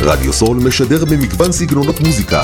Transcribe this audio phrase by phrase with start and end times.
[0.00, 2.42] רדיו סול משדר במגוון סגנונות מוזיקה,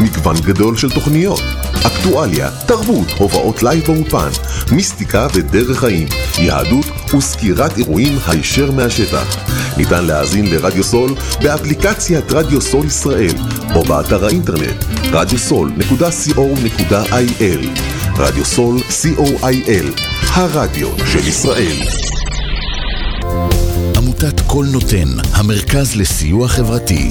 [0.00, 1.42] מגוון גדול של תוכניות,
[1.86, 4.28] אקטואליה, תרבות, הופעות לייב באולפן,
[4.72, 6.08] מיסטיקה ודרך חיים,
[6.38, 9.36] יהדות וסקירת אירועים הישר מהשטח.
[9.76, 13.34] ניתן להאזין לרדיו סול באפליקציית רדיו סול ישראל
[13.74, 17.80] או באתר האינטרנט radiosol.co.il
[18.18, 20.00] רדיו סול co.il
[20.34, 21.76] הרדיו של ישראל
[24.22, 27.10] עמותת קול נותן, המרכז לסיוע חברתי.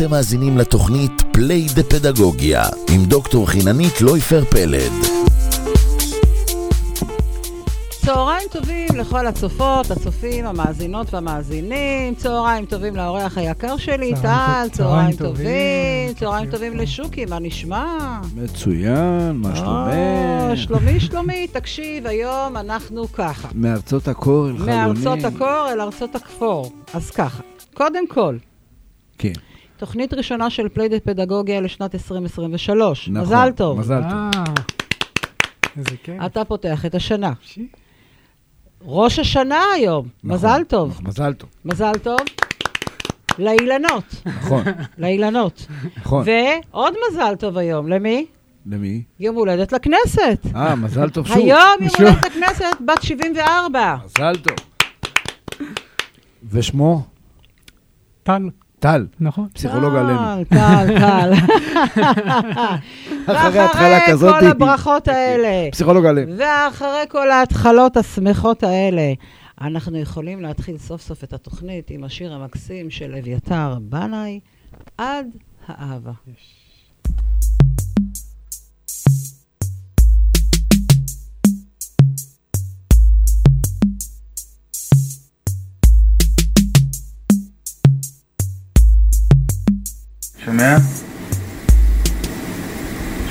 [0.00, 2.62] אתם מאזינים לתוכנית פליי דה פדגוגיה
[2.94, 4.92] עם דוקטור חיננית לויפר פלד.
[8.04, 12.14] צהריים טובים לכל הצופות, הצופים, המאזינות והמאזינים.
[12.14, 14.20] צהריים טובים לאורח היקר שלי, טל.
[14.22, 15.34] צהריים צהריים טובים.
[15.34, 16.14] טובים.
[16.18, 18.20] צהריים טובים לשוקי, מה נשמע?
[18.34, 20.58] מצוין, מה או, שלומך?
[20.66, 21.46] שלומי, שלומי.
[21.46, 23.48] תקשיב, היום אנחנו ככה.
[23.54, 24.76] מארצות הקור אל חלוני.
[24.76, 26.72] מארצות הקור אל ארצות הכפור.
[26.94, 27.42] אז ככה,
[27.74, 28.36] קודם כל,
[29.18, 29.32] כן,
[29.80, 33.08] תוכנית ראשונה של Play the פדגוגיה לשנת 2023.
[33.08, 33.22] נכון.
[33.22, 33.78] מזל טוב.
[33.80, 34.12] מזל טוב.
[34.12, 34.44] אה,
[35.76, 36.22] איזה כיף.
[36.26, 37.32] אתה פותח את השנה.
[38.82, 40.08] ראש השנה היום.
[40.24, 40.90] נכון, מזל טוב.
[40.90, 42.18] נכון, מזל טוב, מזל טוב.
[43.38, 44.22] לאילנות.
[44.26, 44.62] נכון,
[44.98, 45.66] לאילנות.
[45.96, 46.24] נכון.
[46.26, 47.88] ועוד מזל טוב היום.
[47.88, 48.26] למי?
[48.66, 49.02] למי?
[49.20, 50.46] יום הולדת לכנסת.
[50.54, 51.36] אה, מזל טוב שוב.
[51.36, 51.90] היום יום.
[51.98, 53.96] הולדת לכנסת, בת 74.
[54.04, 54.56] מזל טוב.
[56.50, 57.02] ושמו?
[58.22, 58.42] טל,
[58.80, 59.48] טל, נכון.
[59.54, 60.44] פסיכולוג עלינו.
[60.44, 61.32] טל, טל, טל.
[63.34, 66.32] אחרי התחלה ואחרי כזאת, כל הברכות האלה, פסיכולוג עלינו.
[66.38, 69.12] ואחרי כל ההתחלות השמחות האלה,
[69.60, 74.40] אנחנו יכולים להתחיל סוף סוף את התוכנית עם השיר המקסים של אביתר בנאי,
[74.98, 75.26] עד
[75.68, 76.12] האהבה.
[90.44, 90.76] שומע?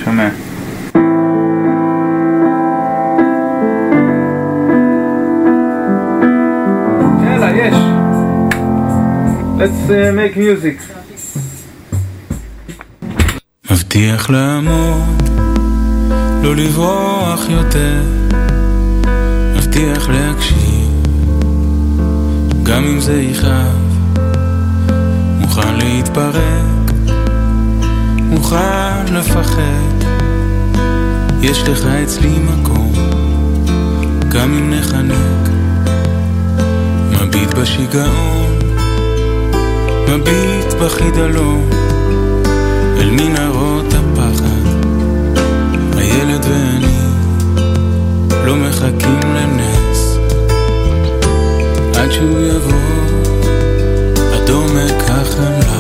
[0.04, 0.30] שומע.
[7.24, 7.76] יאללה, יש.
[9.58, 11.00] Let's uh, make music.
[13.72, 15.30] מבטיח לעמוד,
[16.44, 18.02] לא לברוח יותר,
[19.58, 21.04] מבטיח להקשיב,
[22.64, 23.90] גם אם זה יכאב.
[25.40, 26.79] מוכן להתפרק,
[28.40, 30.06] מוכן לפחד,
[31.42, 32.94] יש לך אצלי מקום,
[34.30, 35.50] גם אם נחנק,
[37.12, 38.60] מביט בשיגעון,
[40.08, 41.70] מביט בחידלון,
[43.00, 44.66] אל מנהרות הפחד,
[45.98, 47.00] הילד ואני
[48.46, 50.18] לא מחכים לנס,
[51.96, 53.20] עד שהוא יבוא
[54.34, 55.79] עד עומק החמלה,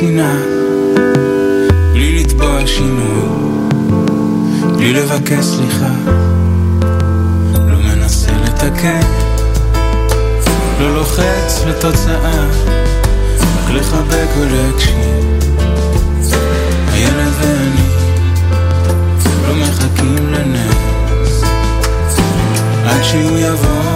[0.00, 0.36] שנאה,
[1.92, 3.68] בלי לתבוע שינוי,
[4.76, 5.94] בלי לבקש סליחה,
[7.54, 9.00] לא מנסה לתקן,
[10.80, 12.46] לא לוחץ לתוצאה,
[13.38, 15.40] רק לחבק ולהקשיב.
[16.92, 17.88] הילד ואני
[19.48, 21.42] לא מחכים לנס,
[22.86, 23.89] עד שהוא יבוא,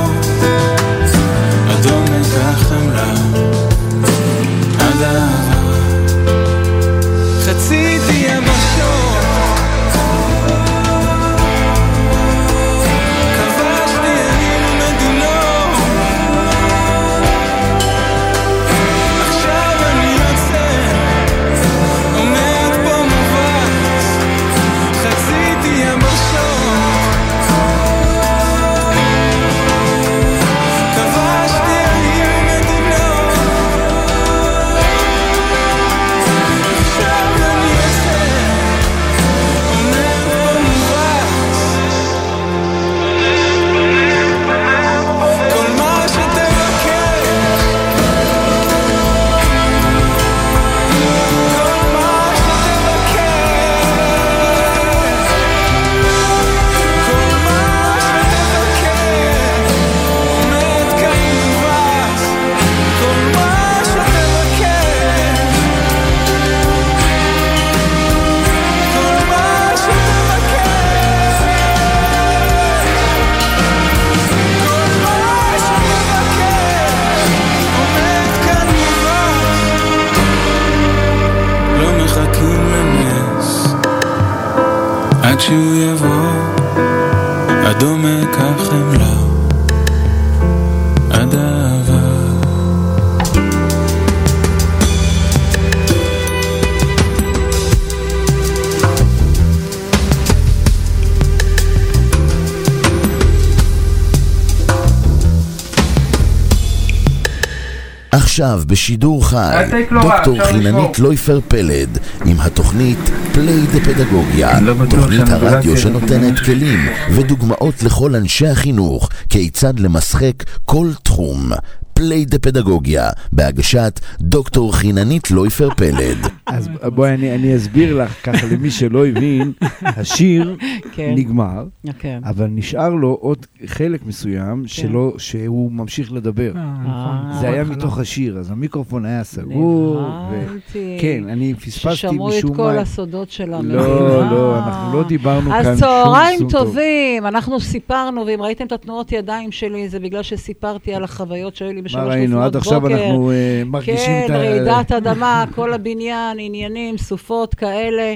[108.15, 109.65] עכשיו בשידור חי,
[110.03, 110.99] דוקטור חיננית.
[110.99, 112.99] לויפר פלד עם התוכנית
[113.33, 114.59] Play the פדגוגיה,
[114.91, 116.39] תוכנית הרדיו שנותנת.
[116.39, 120.33] כלים ודוגמאות לכל אנשי החינוך כיצד למשחק
[120.65, 121.53] כל תחום.
[121.95, 124.01] Play the פדגוגיה, בהגשת
[124.35, 126.17] דוקטור חיננית לויפר פלד.
[126.47, 129.53] אז בואי אני, אני אסביר לך ככה למי שלא הבין,
[129.83, 130.57] השיר
[130.93, 131.13] כן.
[131.17, 131.65] נגמר,
[131.99, 132.21] כן.
[132.25, 136.53] אבל נשאר לו עוד חלק מסוים שלא, שהוא ממשיך לדבר.
[136.57, 137.41] אה, אה, נכון.
[137.41, 137.77] זה היה בהתחלה.
[137.77, 139.97] מתוך השיר, אז המיקרופון היה סגור.
[140.31, 140.37] ו...
[140.43, 140.99] נבהלתי.
[141.01, 142.81] כן, אני פספסתי ששמעו את משום כל מה.
[142.81, 143.77] הסודות של המילים.
[143.77, 144.67] לא, לא, אה.
[144.67, 146.49] אנחנו לא דיברנו כאן שום אז צהריים.
[146.51, 151.69] טובים, אנחנו סיפרנו, ואם ראיתם את התנועות ידיים שלי, זה בגלל שסיפרתי על החוויות שהיו
[151.69, 152.43] לי מה בשלוש ראינו?
[152.43, 152.95] עד לפנות עכשיו בוקר.
[152.95, 154.43] אנחנו אה, מרגישים כן, את ה...
[154.43, 158.15] רעידת אדמה, כל הבניין, עניינים, סופות כאלה.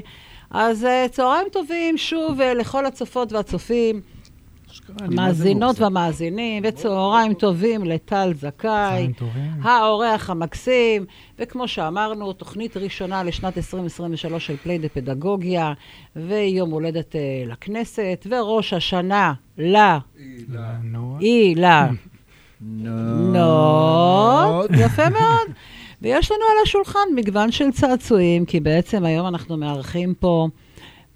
[0.50, 4.00] אז אה, צהריים טובים שוב אה, לכל הצופות והצופים,
[5.00, 5.82] אני מה זה מאזינות מאוכזב.
[5.82, 9.12] והמאזינים, וצהריים טובים לטל זכאי.
[9.62, 11.04] האורח המקסים,
[11.38, 15.72] וכמו שאמרנו, תוכנית ראשונה לשנת 2023 של פליי דה פדגוגיה,
[16.16, 19.76] ויום הולדת אה, לכנסת, וראש השנה ל...
[20.82, 21.66] נו, אי, ל...
[23.32, 25.48] נוט, יפה מאוד.
[26.02, 30.48] ויש לנו על השולחן מגוון של צעצועים, כי בעצם היום אנחנו מארחים פה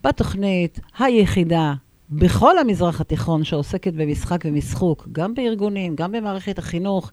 [0.05, 1.75] בתוכנית היחידה
[2.11, 7.13] בכל המזרח התיכון שעוסקת במשחק ומשחוק, גם בארגונים, גם במערכת החינוך.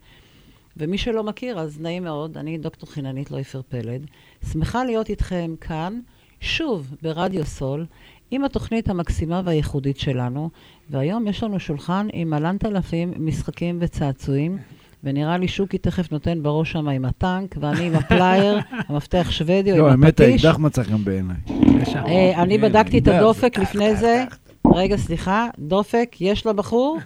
[0.77, 4.05] ומי שלא מכיר, אז נעים מאוד, אני דוקטור חיננית לויפר פלד.
[4.51, 5.99] שמחה להיות איתכם כאן,
[6.39, 7.85] שוב, ברדיו סול,
[8.31, 10.49] עם התוכנית המקסימה והייחודית שלנו,
[10.89, 14.57] והיום יש לנו שולחן עם אלנת אלפים משחקים וצעצועים,
[15.03, 19.77] ונראה לי שוקי תכף נותן בראש שם עם הטנק, ואני עם הפלייר, המפתח שוודי או
[19.77, 20.45] לא, עם האמת, הפטיש.
[20.45, 21.35] האקדח מצא חן בעיניי.
[21.95, 24.25] אה, אני בדקתי את הדופק לפני זה.
[24.75, 26.97] רגע, סליחה, דופק יש לבחור?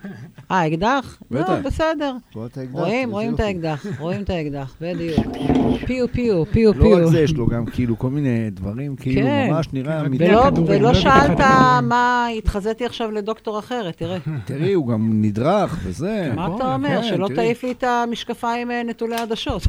[0.51, 1.17] אה, אקדח?
[1.31, 1.53] לא, בטח.
[1.65, 2.15] בסדר.
[2.45, 3.39] את האקדח, רואים, רואים את.
[3.39, 5.25] האקדח, רואים את האקדח, בדיוק.
[5.87, 6.97] פיו, פיו, פיו, לא פיו.
[6.97, 9.47] רק זה, יש לו גם כאילו כל מיני דברים, כאילו כן.
[9.51, 10.49] ממש נראה כן, מידה.
[10.65, 11.39] ולא, לא שאלת.
[11.83, 14.17] מה, התחזיתי עכשיו לדוקטור אחרת, תראה.
[14.45, 16.31] תראי, הוא גם נדרך וזה.
[16.35, 17.01] מה אתה אומר?
[17.01, 17.27] שלא.
[17.35, 19.67] תעיף לי את המשקפיים אה, נטולי עדשות.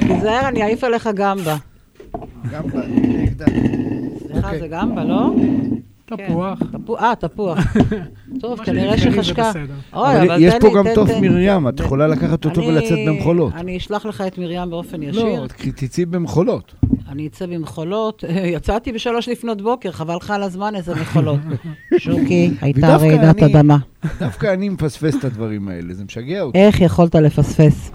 [0.00, 1.56] תיזהר, אני אעיף עליך גמבה.
[2.50, 3.46] גם באקדח.
[4.44, 4.60] אוקיי.
[4.60, 5.30] זה גמבה, לא?
[6.06, 6.58] תפוח.
[6.58, 6.94] כן.
[6.98, 7.58] אה, תפוח.
[8.40, 9.52] טוב, כנראה שחשקה.
[9.92, 11.10] אבל יש פה גם תוף.
[11.20, 13.54] מרים, את יכולה לקחת אותו אני- ולצאת במחולות.
[13.54, 15.40] אני אשלח לך את מרים באופן ישיר.
[15.42, 15.46] לא,
[15.76, 16.74] תצאי במחולות.
[17.08, 18.24] אני אצא במחולות.
[18.56, 21.40] יצאתי בשלוש לפנות בוקר, חבל לך על הזמן, איזה מחולות.
[21.98, 23.76] שוקי, הייתה רעידת אדמה.
[24.20, 26.58] דווקא אני מפספס את הדברים האלה, זה משגע אותי.
[26.58, 27.90] איך יכולת לפספס?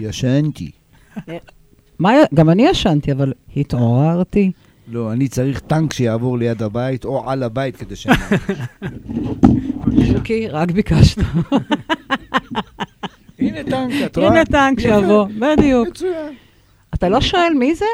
[0.00, 0.70] ישנתי.
[2.34, 4.50] גם אני ישנתי, אבל התעוררתי.
[4.88, 8.16] לא, אני צריך טנק שיעבור ליד הבית או על הבית כדי שאני...
[10.12, 11.18] שוקי, רק ביקשת.
[13.38, 14.28] הנה טנק, את רואה?
[14.28, 14.80] הנה טנק.
[14.80, 15.88] שיבוא, בדיוק.
[15.88, 16.34] מצוין.
[16.94, 17.84] אתה לא שואל מי זה?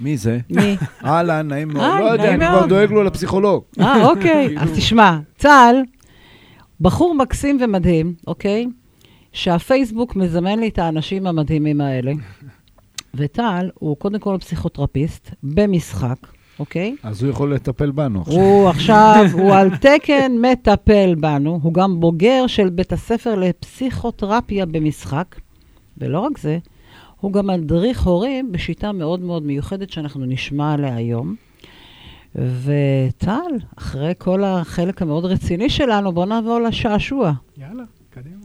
[0.00, 0.38] מי זה?
[0.50, 0.76] מי?
[1.04, 1.84] אהלן, נעים מאוד.
[1.84, 2.66] היי, לא יודע, אני כבר.
[2.66, 3.62] דואג לו לפסיכולוג.
[3.80, 4.58] אה, אוקיי.
[4.58, 5.82] אז תשמע, צה"ל,
[6.80, 8.66] בחור מקסים ומדהים, אוקיי?
[9.32, 12.12] שהפייסבוק מזמן לי את האנשים המדהימים האלה.
[13.14, 16.16] וטל הוא קודם כל פסיכותרפיסט במשחק,
[16.58, 16.96] אוקיי?
[17.02, 18.40] אז הוא יכול לטפל בנו עכשיו.
[18.40, 25.36] הוא עכשיו, הוא על תקן מטפל בנו, הוא גם בוגר של בית הספר לפסיכותרפיה במשחק,
[25.98, 26.58] ולא רק זה,
[27.20, 31.34] הוא גם מדריך הורים בשיטה מאוד מאוד מיוחדת שאנחנו נשמע עליה היום.
[32.34, 37.32] וטל, אחרי כל החלק המאוד רציני שלנו, בוא נעבור לשעשוע.
[37.58, 38.36] יאללה, קדימה.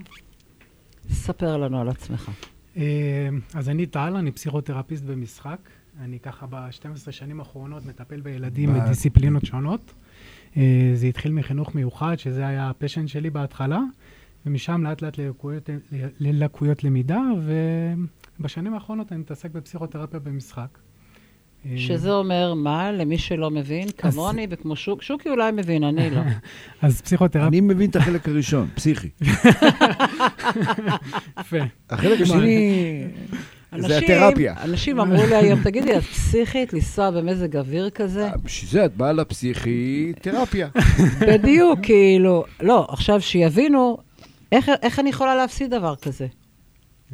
[1.12, 2.32] ספר לנו על עצמך.
[2.78, 5.60] אה, אז אני טל, אני פסיכותרפיסט במשחק.
[6.00, 8.74] אני ככה ב-12 שנים האחרונות מטפל בילדים?
[8.74, 9.94] בדיסציפלינות שונות.
[10.58, 13.80] אה, זה התחיל מחינוך מיוחד, שזה היה הפשן שלי בהתחלה,
[14.46, 15.70] ומשם לאט לאט ללקויות,
[16.20, 17.22] ללקויות למידה,
[18.40, 20.78] ובשנים האחרונות אני מתעסק בפסיכותרפיה במשחק.
[21.72, 26.22] אה, שזה אומר מה, למי שלא מבין, כמוני וכמו שוק, שוקי אולי מבין, אני לא.
[26.82, 29.10] אז פסיכותרפיה, אני מבין את החלק הראשון, פסיכי.
[31.40, 31.58] יפה.
[31.90, 33.04] החלק השני
[33.78, 34.56] זה התרפיה.
[34.64, 38.30] אנשים אמרו לי היום, תגידי, את פסיכית לנסוע במזג אוויר כזה?
[38.44, 40.68] בשביל זה את באה לפסיכי תרפיה.
[41.30, 43.98] בדיוק, כאילו, לא, עכשיו שיבינו,
[44.52, 46.28] איך, איך אני יכולה להפסיד דבר כזה?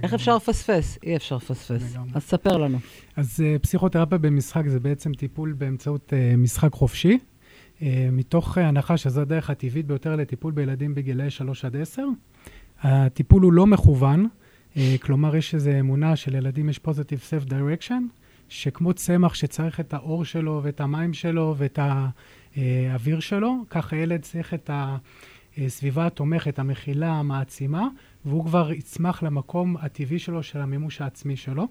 [0.04, 0.98] איך אפשר לפספס?
[1.04, 1.96] אי אפשר לפספס.
[2.14, 2.78] אז ספר לנו.
[3.16, 8.98] אז uh, פסיכותרפיה במשחק זה בעצם טיפול באמצעות uh, משחק חופשי, uh, מתוך uh, הנחה
[8.98, 12.04] שזו הדרך הטבעית ביותר לטיפול בילדים בגילאי 3 עד 10.
[12.82, 14.28] הטיפול הוא לא מכוון,
[14.74, 18.02] uh, כלומר יש איזו אמונה שלילדים יש positive self-direction,
[18.50, 21.80] שכמו צמח שצריך את האור שלו ואת המים שלו ואת
[22.56, 24.70] האוויר שלו, ככה ילד צריך את
[25.58, 27.88] הסביבה התומכת, המכילה, המעצימה,
[28.26, 31.68] והוא כבר יצמח למקום הטבעי שלו, של המימוש העצמי שלו.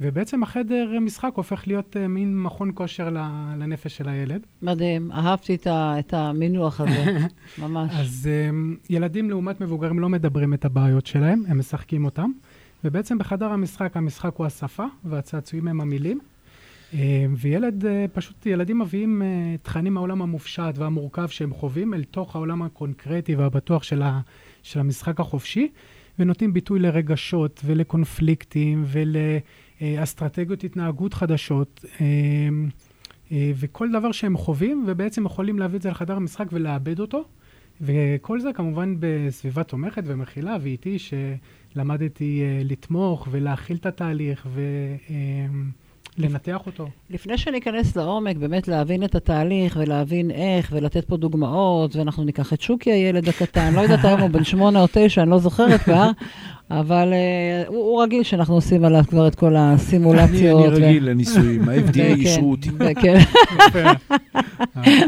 [0.00, 3.10] ובעצם החדר משחק הופך להיות uh, מין מכון כושר
[3.58, 4.46] לנפש של הילד.
[4.62, 7.18] מדהים, אהבתי את, ה, את המינוח הזה,
[7.62, 7.92] ממש.
[7.94, 12.30] אז um, ילדים לעומת מבוגרים לא מדברים את הבעיות שלהם, הם משחקים אותם.
[12.84, 16.18] ובעצם בחדר המשחק, המשחק הוא השפה והצעצועים הם המילים.
[16.92, 16.94] Uh,
[17.36, 22.62] וילד, uh, פשוט ילדים מביאים uh, תכנים מהעולם המופשט והמורכב שהם חווים אל תוך העולם
[22.62, 24.20] הקונקרטי והבטוח של, ה,
[24.62, 25.68] של המשחק החופשי,
[26.18, 31.84] ונותנים ביטוי לרגשות ולקונפליקטים ולאסטרטגיות התנהגות חדשות.
[32.00, 32.06] אה,
[33.32, 37.24] אה, וכל דבר שהם חווים, ובעצם יכולים להביא את זה לחדר המשחק ולאבד אותו.
[37.80, 44.46] וכל זה כמובן בסביבה תומכת ומכילה, ואיתי שלמדתי אה, לתמוך ולהכיל את התהליך
[46.18, 46.88] ולנתח אותו.
[47.10, 52.60] לפני שניכנס לעומק, באמת להבין את התהליך ולהבין איך ולתת פה דוגמאות, ואנחנו ניקח את
[52.60, 56.10] שוקי הילד הקטן, לא יודעת היום הוא בן שמונה או תשע, אני לא זוכרת כבר,
[56.80, 60.72] אבל uh, הוא, הוא רגיל שאנחנו עושים עליו כבר את כל אני הסימולציות.
[60.72, 62.70] אני רגיל לניסויים, ה-FDA אישרו אותי.
[63.00, 63.18] כן,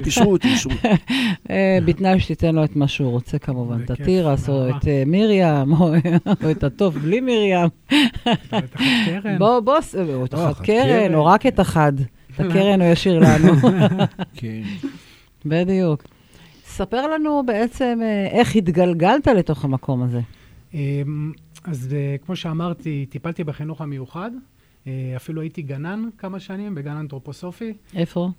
[0.07, 0.89] אישרו אותי, אישרו אותי.
[1.51, 4.77] אה, בתנאי שתיתן לו את מה שהוא רוצה כמובן, את התירס או באהבה.
[4.77, 5.95] את אה, מרים, או
[6.45, 7.69] או את הטוב בלי מרים.
[9.39, 9.75] בוא, בוא,
[10.15, 11.15] או את אה, אחת קרן.
[11.15, 11.93] או רק את אחד.
[12.35, 13.53] את הקרן הוא ישאיר לנו.
[14.35, 14.63] כן.
[15.45, 16.05] בדיוק.
[16.67, 20.21] ספר לנו בעצם אה, איך התגלגלת לתוך המקום הזה.
[21.65, 24.31] אז אה, כמו שאמרתי, טיפלתי בחינוך המיוחד.
[24.87, 28.31] אה, אפילו הייתי גנן כמה שנים, בגן אנתרופוסופי, איפה?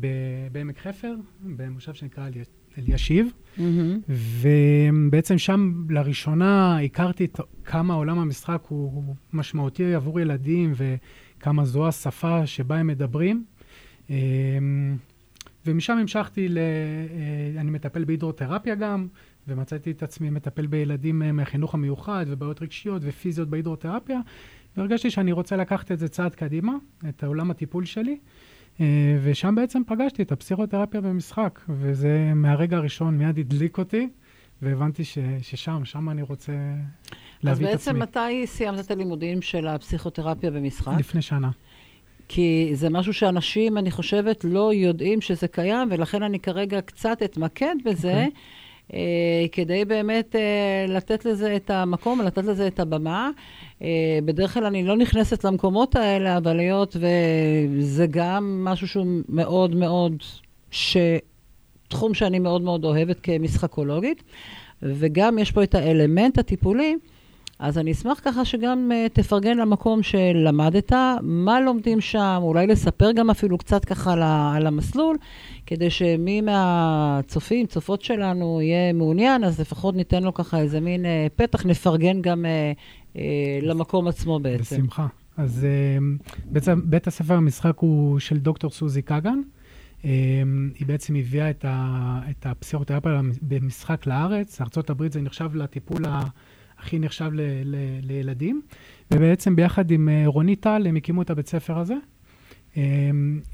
[0.00, 0.06] ב-
[0.52, 1.14] בעמק חפר,
[1.56, 2.42] במושב שנקרא אלי-
[2.78, 3.26] אלישיב.
[3.58, 4.00] מהמם.
[4.08, 7.26] ובעצם שם לראשונה הכרתי
[7.64, 13.44] כמה עולם המשחק הוא משמעותי עבור ילדים וכמה זו השפה שבה הם מדברים.
[14.10, 14.14] אמ,
[15.66, 16.58] ומשם המשכתי, ל...
[16.58, 19.06] אה, אני מטפל בהידרותרפיה גם,
[19.48, 24.20] ומצאתי את עצמי מטפל בילדים אה, מהחינוך המיוחד ובעיות רגשיות ופיזיות בהידרותרפיה,
[24.76, 26.72] והרגשתי שאני רוצה לקחת את זה צעד קדימה,
[27.08, 28.18] את עולם הטיפול שלי.
[28.80, 28.86] אה,
[29.22, 34.08] ושם בעצם פגשתי את הפסיכותרפיה במשחק, וזה מהרגע הראשון מיד הדליק אותי,
[34.62, 38.02] והבנתי ש, ששם, שם אני רוצה אז להביא את בעצם עצמי.
[38.02, 40.92] מתי סיימת את הלימודים של הפסיכותרפיה במשחק?
[40.98, 41.50] לפני שנה.
[42.28, 47.74] כי זה משהו שאנשים, אני חושבת, לא יודעים שזה קיים, ולכן אני כרגע קצת אתמקד
[47.84, 48.30] בזה, אוקיי.
[48.94, 48.98] אה,
[49.52, 53.30] כדי באמת אה, לתת לזה את המקום, לתת לזה את הבמה.
[53.82, 59.74] אה, בדרך כלל אני לא נכנסת למקומות האלה, אבל היות וזה גם משהו שהוא מאוד
[59.74, 60.12] מאוד,
[60.70, 60.96] ש...
[61.88, 64.22] תחום שאני מאוד מאוד אוהבת כמשחקולוגית,
[64.82, 66.96] וגם יש פה את האלמנט הטיפולי,
[67.62, 70.92] אז אני אשמח ככה שגם uh, תפרגן למקום שלמדת,
[71.22, 74.12] מה לומדים שם, אולי לספר גם אפילו קצת ככה
[74.56, 75.16] על, המסלול,
[75.66, 81.08] כדי שמי מהצופים, צופות שלנו, יהיה מעוניין, אז לפחות ניתן לו ככה איזה מין uh,
[81.36, 82.44] פתח, נפרגן גם
[83.14, 83.18] uh,
[83.62, 84.76] למקום עצמו בעצם.
[84.76, 85.06] בשמחה.
[85.36, 85.98] אז אה,
[86.44, 89.40] בעצם בית הספר המשחק הוא של דוקטור סוזי קאגן.
[90.04, 90.10] אה,
[90.78, 94.60] היא בעצם הביאה את, ה, את הפסיכותרפיה במשחק לארץ.
[94.60, 96.20] ארה"ב זה נחשב לטיפול ה-
[96.82, 98.62] הכי נחשב ל, ל, לילדים.
[99.10, 101.94] ובעצם ביחד עם אה, רונית טל הם הקימו את הבית ספר הזה.
[102.76, 102.82] אה,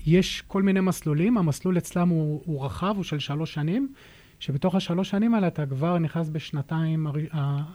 [0.07, 3.93] יש כל מיני מסלולים, המסלול אצלם הוא, הוא רחב, הוא של שלוש שנים.
[4.41, 7.07] שבתוך השלוש שנים האלה אתה כבר נכנס בשנתיים,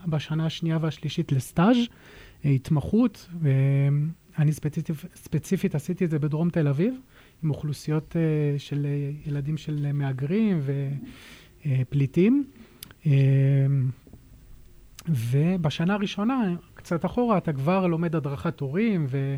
[0.06, 1.76] בשנה השנייה והשלישית לסטאז',
[2.44, 6.94] אה, התמחות, ואני ספציפית, ספציפית עשיתי את זה בדרום תל אביב,
[7.42, 8.86] עם אוכלוסיות אה, של
[9.26, 10.60] ילדים של מהגרים
[11.66, 12.44] ופליטים.
[15.08, 19.36] אה, ובשנה הראשונה, קצת אחורה, אתה כבר לומד הדרכת הורים, ו...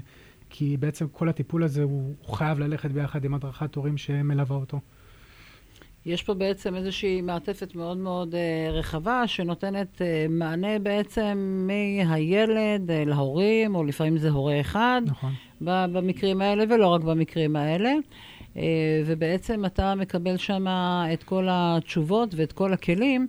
[0.50, 4.80] כי בעצם כל הטיפול הזה הוא, הוא חייב ללכת ביחד עם הדרכת הורים שמלווה אותו.
[6.06, 13.08] יש פה בעצם איזושהי מעטפת מאוד מאוד uh, רחבה, שנותנת uh, מענה בעצם מהילד uh,
[13.08, 15.32] להורים, או לפעמים זה הורה אחד, נכון.
[15.61, 17.92] במקרים האלה, ולא רק במקרים האלה.
[18.54, 18.58] Uh,
[19.06, 20.66] ובעצם אתה מקבל שם
[21.12, 23.28] את כל התשובות ואת כל הכלים,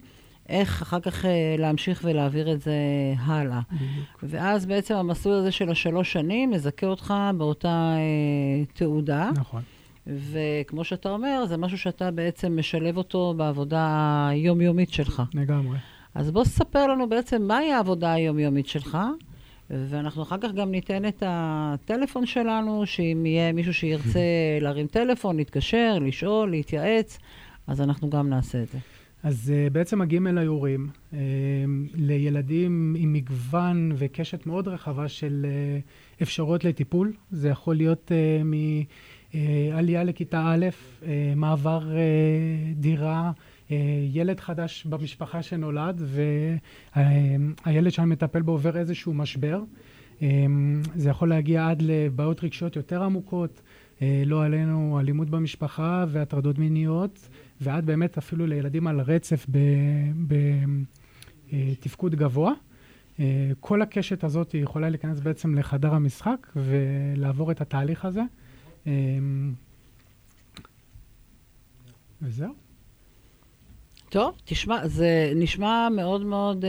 [0.49, 1.27] איך אחר כך uh,
[1.57, 2.73] להמשיך ולהעביר את זה
[3.19, 3.59] הלאה.
[3.71, 4.23] בדיוק.
[4.23, 9.29] ואז בעצם המסלול הזה של השלוש שנים מזכה אותך באותה uh, תעודה.
[9.35, 9.61] נכון.
[10.07, 15.23] וכמו שאתה אומר, זה משהו שאתה בעצם משלב אותו בעבודה היומיומית שלך.
[15.33, 15.77] לגמרי.
[16.15, 18.97] אז בוא ספר לנו בעצם מהי העבודה היומיומית שלך,
[19.69, 24.19] ואנחנו אחר כך גם ניתן את הטלפון שלנו, שאם יהיה מישהו שירצה
[24.61, 27.19] להרים טלפון, להתקשר, לשאול, להתייעץ,
[27.67, 28.77] אז אנחנו גם נעשה את זה.
[29.23, 31.15] אז uh, בעצם מגיעים אליי הורים uh,
[31.95, 37.13] לילדים עם מגוון וקשת מאוד רחבה של uh, אפשרויות לטיפול.
[37.31, 40.65] זה יכול להיות uh, מעלייה לכיתה א',
[41.01, 41.93] uh, מעבר uh,
[42.75, 43.31] דירה,
[43.69, 43.71] uh,
[44.13, 46.01] ילד חדש במשפחה שנולד,
[46.95, 49.61] והילד שאני מטפל בו עובר איזשהו משבר.
[50.19, 50.21] Um,
[50.95, 53.61] זה יכול להגיע עד לבעיות רגשיות יותר עמוקות,
[53.97, 57.29] uh, לא עלינו אלימות במשפחה והטרדות מיניות.
[57.61, 59.45] ועד באמת אפילו לילדים על רצף
[61.51, 62.53] בתפקוד גבוה.
[63.19, 68.21] אה, כל הקשת הזאת יכולה להיכנס בעצם לחדר המשחק ולעבור את התהליך הזה.
[68.87, 68.91] אה,
[72.21, 72.53] וזהו.
[74.09, 76.67] טוב, תשמע, זה נשמע מאוד מאוד uh,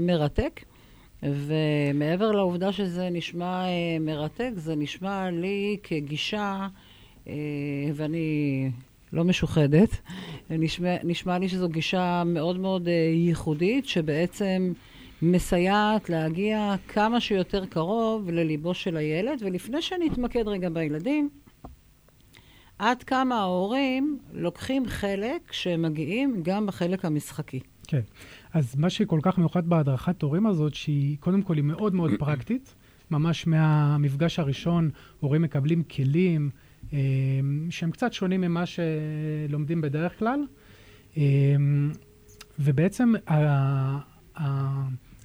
[0.00, 0.60] מרתק,
[1.22, 3.68] ומעבר לעובדה שזה נשמע uh,
[4.00, 6.68] מרתק, זה נשמע לי כגישה,
[7.24, 7.28] uh,
[7.94, 8.70] ואני
[9.14, 10.00] לא משוחדת,
[10.50, 14.72] נשמע, נשמע לי שזו גישה מאוד מאוד uh, ייחודית, שבעצם
[15.22, 21.28] מסייעת להגיע כמה שיותר קרוב לליבו של הילד, ולפני שנתמקד רגע בילדים,
[22.78, 27.60] עד כמה ההורים לוקחים חלק כשהם מגיעים גם בחלק המשחקי.
[27.88, 28.00] כן.
[28.52, 32.74] אז מה שכל כך מיוחד בהדרכת הורים הזאת, שהיא קודם כל היא מאוד מאוד פרקטית.
[33.10, 36.63] ממש מהמפגש הראשון, הורים מקבלים כלים אה,
[37.70, 40.40] שהם קצת שונים ממה שלומדים בדרך כלל.
[41.16, 41.22] אה,
[42.58, 43.12] ובעצם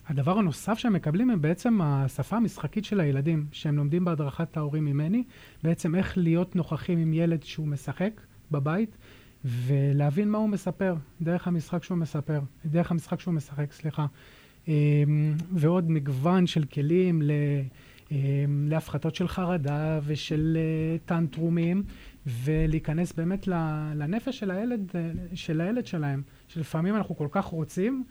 [0.09, 5.23] הדבר הנוסף שהם מקבלים הם בעצם השפה המשחקית של הילדים, שהם לומדים בהדרכת ההורים ממני,
[5.63, 8.97] בעצם איך להיות נוכחים עם ילד שהוא משחק בבית,
[9.45, 14.05] ולהבין מה הוא מספר, דרך המשחק שהוא מספר, דרך המשחק שהוא משחק, סליחה.
[14.67, 14.73] אמ,
[15.51, 17.31] ועוד מגוון של כלים ל...
[18.11, 21.83] אמ, להפחתות של חרדה ושל אה, טנטרומים,
[22.25, 23.47] ולהיכנס באמת
[23.95, 28.03] לנפש של הילד, אה, של הילד שלהם, שלפעמים אנחנו כל כך רוצים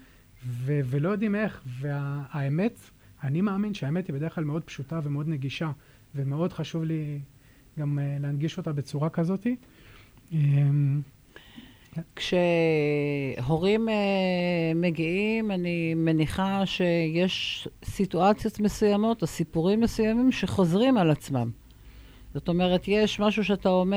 [0.47, 2.81] ו- ולא יודעים איך, והאמת,
[3.23, 5.71] אני מאמין שהאמת היא בדרך כלל מאוד פשוטה ומאוד נגישה,
[6.15, 7.21] ומאוד חשוב לי
[7.79, 9.47] גם אה, להנגיש אותה בצורה כזאת.
[11.96, 13.92] אמ, כשהורים uh,
[14.74, 21.51] מגיעים, אני מניחה שיש סיטואציות מסוימות או סיפורים מסוימים שחוזרים על עצמם.
[22.35, 23.96] זאת אומרת, יש משהו שאתה אומר,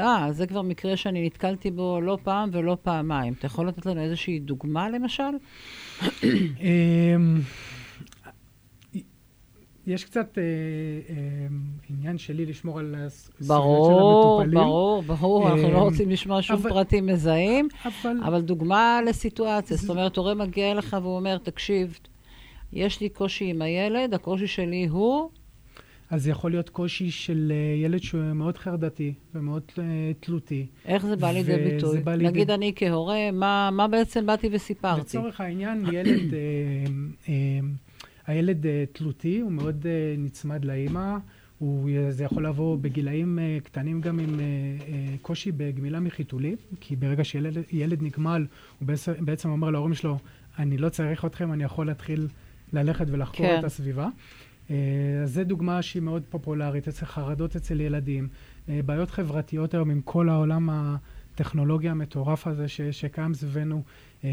[0.00, 3.32] אה, זה כבר מקרה שאני נתקלתי בו לא פעם ולא פעמיים.
[3.32, 5.22] אתה יכול לתת לנו איזושהי דוגמה, למשל?
[9.86, 10.42] יש קצת אה,
[11.14, 11.16] אה,
[11.90, 14.64] עניין שלי לשמור על הזכויות של ברור, המטופלים.
[14.64, 19.76] ברור, ברור, אנחנו לא אמ, רוצים לשמוע שום אבל- פרטים מזהים, אבל, אבל דוגמה לסיטואציה.
[19.76, 21.98] זאת אומרת, הורה מגיע אליך והוא אומר, תקשיב,
[22.72, 25.28] יש לי קושי עם הילד, הקושי שלי הוא...
[26.10, 29.84] אז זה יכול להיות קושי של אה, ילד שהוא מאוד חרדתי ומאוד אה,
[30.20, 30.66] תלותי.
[30.84, 32.00] איך זה בא לידי ביטוי?
[32.00, 35.00] בא לידי- נגיד אני כהורה, מה, מה בעצם באתי וסיפרתי?
[35.00, 36.38] לצורך העניין, ילד, אה,
[37.28, 37.34] אה,
[38.26, 41.16] הילד אה, תלותי, הוא מאוד אה, נצמד לאימא.
[41.58, 44.44] הוא, זה יכול לבוא בגילאים אה, קטנים גם עם אה,
[44.88, 48.46] אה, קושי בגמילה מחיתולים, כי ברגע שילד ילד נגמל,
[48.78, 50.18] הוא בעצם, בעצם אומר להורים שלו,
[50.58, 52.28] אני לא צריך אתכם, אני יכול להתחיל
[52.72, 53.58] ללכת ולחקור כן.
[53.58, 54.08] את הסביבה.
[54.70, 54.76] אה,
[55.22, 58.28] אז זו דוגמה שהיא מאוד פופולרית, אצל חרדות אצל ילדים,
[58.68, 63.82] אה, בעיות חברתיות היום עם כל העולם הטכנולוגיה המטורף הזה ש, שקיים סביבנו.
[64.24, 64.30] אה,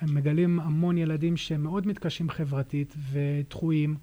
[0.00, 3.96] הם מגלים המון ילדים שמאוד מתקשים חברתית ודחויים,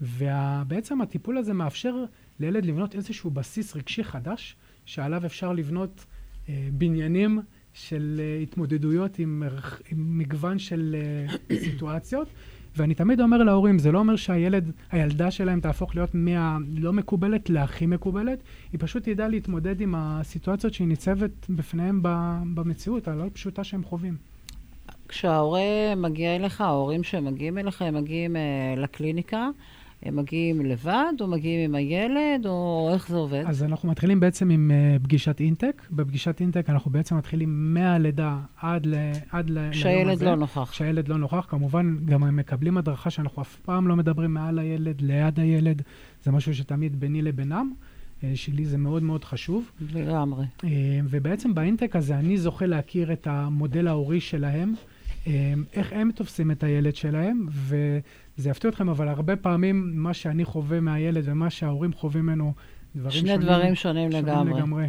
[0.00, 2.04] ובעצם הטיפול הזה מאפשר
[2.40, 6.04] לילד לבנות איזשהו בסיס רגשי חדש, שעליו אפשר לבנות
[6.48, 7.40] אה, בניינים
[7.72, 9.42] של אה, התמודדויות עם,
[9.92, 12.28] עם מגוון של אה, סיטואציות.
[12.76, 17.86] ואני תמיד אומר להורים, זה לא אומר שהילד, הילדה שלהם תהפוך להיות מהלא מקובלת להכי
[17.86, 18.38] מקובלת,
[18.72, 22.00] היא פשוט תדע להתמודד עם הסיטואציות שהיא ניצבת בפניהם
[22.54, 24.16] במציאות הלא פשוטה שהם חווים.
[25.08, 29.48] כשההורה מגיע אליך, ההורים שמגיעים אליך, הם מגיעים אה, לקליניקה,
[30.02, 33.44] הם מגיעים לבד, או מגיעים עם הילד, או איך זה עובד?
[33.46, 35.82] אז אנחנו מתחילים בעצם עם uh, פגישת אינטק.
[35.90, 38.94] בפגישת אינטק אנחנו בעצם מתחילים מהלידה עד, ל,
[39.30, 39.78] עד ל, ליום הזה.
[39.80, 40.70] כשהילד לא נוכח.
[40.70, 45.00] כשהילד לא נוכח, כמובן גם הם מקבלים הדרכה שאנחנו אף פעם לא מדברים מעל הילד,
[45.00, 45.82] ליד הילד.
[46.22, 47.72] זה משהו שתמיד ביני לבינם.
[48.24, 49.70] אה, שלי זה מאוד מאוד חשוב.
[49.94, 50.44] לגמרי.
[50.64, 50.70] אה,
[51.04, 54.95] ובעצם באינטק הזה אני זוכה להכיר את המודל ההורי שלהם, אה,
[55.72, 60.80] איך הם תופסים את הילד שלהם, וזה יפתיע אתכם, אבל הרבה פעמים מה שאני חווה
[60.80, 62.52] מהילד ומה שההורים חווים ממנו,
[62.96, 63.46] דברים שני שונים.
[63.46, 64.54] דברים שונים לגמרי.
[64.54, 64.88] לגמרי.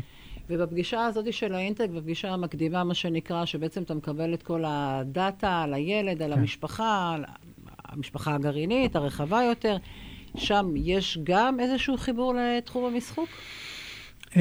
[0.50, 5.73] ובפגישה הזאת של האינטק, בפגישה המקדימה, מה שנקרא, שבעצם אתה מקבל את כל הדאטה על
[5.73, 6.39] הילד, על כן.
[6.39, 7.26] המשפחה, על
[7.86, 9.78] המשפחה הגרעינית, הרחבה יותר,
[10.36, 13.30] שם יש גם איזשהו חיבור לתחום המשחוק?
[14.23, 14.38] Uh,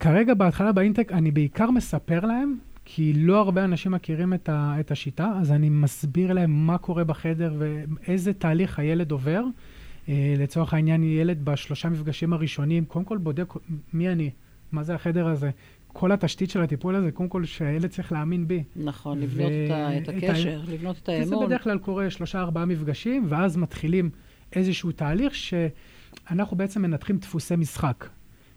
[0.00, 4.90] כרגע בהתחלה באינטק אני בעיקר מספר להם, כי לא הרבה אנשים מכירים את, ה, את
[4.90, 9.44] השיטה, אז אני מסביר להם מה קורה בחדר ואיזה תהליך הילד עובר.
[9.44, 13.54] Uh, לצורך העניין, ילד בשלושה מפגשים הראשונים, קודם כל בודק
[13.92, 14.30] מי אני,
[14.72, 15.50] מה זה החדר הזה.
[15.88, 18.62] כל התשתית של הטיפול הזה, קודם כל שהילד צריך להאמין בי.
[18.76, 21.46] נכון, לבנות ו- את את את ה- הקשר, לבנות את האמון.
[21.46, 24.10] בדרך כלל קורה שלושה, ארבעה מפגשים, ואז מתחילים
[24.52, 28.04] איזשהו תהליך שאנחנו בעצם מנתחים דפוסי משחק.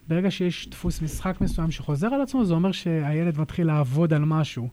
[0.07, 4.69] ברגע שיש דפוס משחק מסוים שחוזר על עצמו, זה אומר שהילד מתחיל לעבוד על משהו.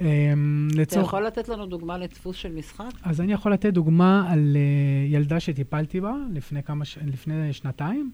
[0.00, 1.06] אמ, אתה לצורך...
[1.06, 2.90] יכול לתת לנו דוגמה לדפוס של משחק?
[3.02, 6.98] אז אני יכול לתת דוגמה על uh, ילדה שטיפלתי בה לפני, כמה ש...
[7.06, 8.10] לפני שנתיים,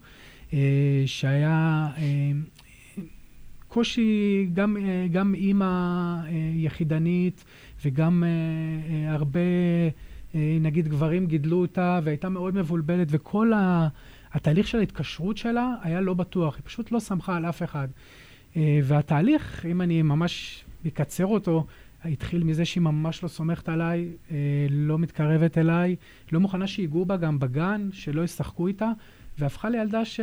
[0.50, 0.54] uh,
[1.06, 3.00] שהיה uh,
[3.68, 7.44] קושי, גם, uh, גם אימא uh, יחידנית
[7.84, 9.40] וגם uh, uh, הרבה,
[10.32, 13.88] uh, נגיד, גברים גידלו אותה והייתה מאוד מבולבלת, וכל ה...
[14.36, 17.88] התהליך של ההתקשרות שלה היה לא בטוח, היא פשוט לא סמכה על אף אחד.
[18.52, 21.66] Uh, והתהליך, אם אני ממש אקצר אותו,
[22.04, 24.36] התחיל מזה שהיא ממש לא סומכת עליי, אה,
[24.70, 25.96] לא מתקרבת אליי,
[26.32, 28.92] לא מוכנה שיגעו בה גם בגן, שלא ישחקו איתה,
[29.38, 30.20] והפכה לילדה ש...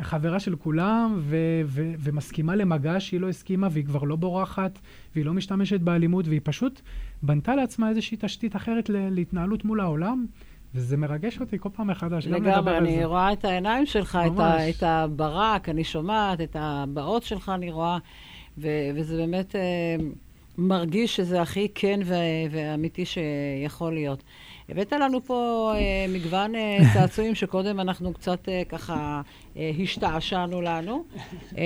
[0.00, 4.78] חברה של כולם, ו- ו- ומסכימה למגע שהיא לא הסכימה, והיא כבר לא בורחת,
[5.14, 6.80] והיא לא משתמשת באלימות, והיא פשוט
[7.22, 10.26] בנתה לעצמה איזושהי תשתית אחרת להתנהלות מול העולם,
[10.74, 13.04] וזה מרגש אותי כל פעם מחדש, לגמרי, על אני.
[13.04, 14.70] רואה את העיניים שלך, את, ה.
[14.70, 17.98] את הברק, אני שומעת, את הבעות שלך אני רואה,
[18.58, 19.60] ו, וזה באמת אה,
[20.58, 22.00] מרגיש שזה הכי כן
[22.50, 24.22] ואמיתי שיכול להיות.
[24.68, 29.22] הבאת לנו פה אה, מגוון אה, צעצועים שקודם אנחנו קצת אה, ככה
[29.56, 31.04] אה, השתעשענו לנו.
[31.58, 31.64] אה,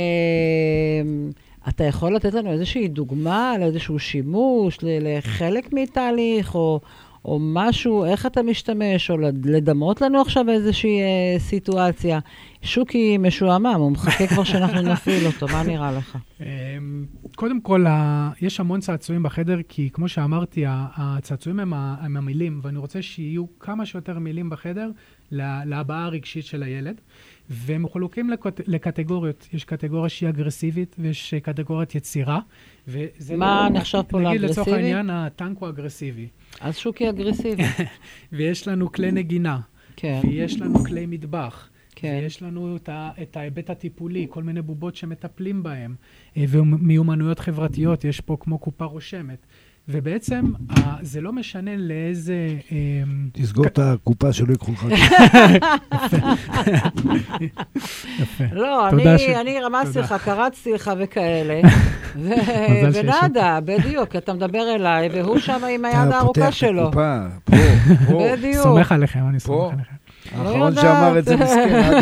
[1.68, 6.80] אתה יכול לתת לנו איזושהי דוגמה לאיזשהו שימוש, לחלק מתהליך, או,
[7.24, 12.18] או משהו, איך אתה משתמש, או לד- לדמות לנו עכשיו איזושהי אה, סיטואציה.
[12.62, 16.18] שוקי משועמם, הוא מחכה כבר שאנחנו נפעיל אותו, מה נראה לך?
[16.40, 16.46] אמ,
[17.36, 17.84] קודם כל,
[18.42, 23.86] יש המון צעצועים בחדר, כי כמו שאמרתי, הצעצועים הם, הם המילים, ואני רוצה שיהיו כמה
[23.86, 24.90] שיותר מילים בחדר
[25.30, 27.00] לה- להבעה הרגשית של הילד,
[27.50, 29.48] והם מחולקים לקט- לקטגוריות.
[29.52, 32.40] יש קטגוריה שהיא אגרסיבית, ויש קטגוריית יצירה.
[32.88, 34.76] וזה מה לא- נחשב פה נגיד לצורך לאגרסיבי?
[34.86, 36.28] העניין, הטנק הוא אגרסיבי.
[36.60, 37.62] אז שוקי אגרסיבי.
[38.32, 39.60] ויש לנו כלי נגינה,
[39.96, 41.68] כן, ויש לנו כלי מטבח.
[41.94, 42.18] כן.
[42.22, 45.94] ויש לנו את, ה, את ההיבט הטיפולי, כל מיני בובות שמטפלים בהם,
[46.36, 49.46] אה, ומיומנויות חברתיות, יש פה כמו קופה רושמת.
[49.88, 50.44] ובעצם
[51.02, 52.48] זה לא משנה לאיזה...
[52.72, 54.86] אמ, תסגור את הקופה שלא ייקחו לך.
[58.18, 58.44] יפה.
[58.52, 58.88] לא,
[59.40, 59.98] אני, רמזתי.
[59.98, 61.60] לך, קרצתי לך וכאלה,
[62.94, 66.82] ונאדה, בדיוק, אתה מדבר אליי, והוא שם עם היד אתה הארוכה פותח את שלו.
[66.82, 67.56] הקופה, פה,
[68.06, 68.22] פה.
[68.36, 68.62] בדיוק.
[68.62, 69.40] סומך עליכם, אני.
[69.40, 69.94] סומך עליכם.
[70.32, 70.84] האחרון יודעת.
[70.84, 71.92] שאמר את זה מסכן,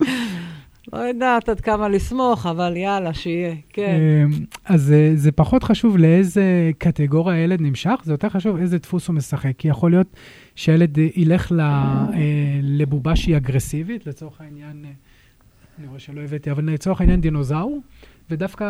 [0.92, 3.54] לא יודעת עד כמה לסמוך, אבל יאללה, שיהיה.
[3.68, 3.98] כן.
[4.24, 9.08] אמ, אז אה, זה פחות חשוב לאיזה קטגוריה הילד נמשך, זה יותר חשוב איזה דפוס
[9.08, 9.52] הוא משחק.
[9.58, 10.16] כי יכול להיות
[10.54, 12.08] שהילד ילך ל- אה,
[12.62, 14.90] לבובה שהיא אגרסיבית, לצורך העניין, אה,
[15.78, 17.80] אני רואה שלא הבאתי, אבל לצורך העניין דינוזאור,
[18.30, 18.64] ודווקא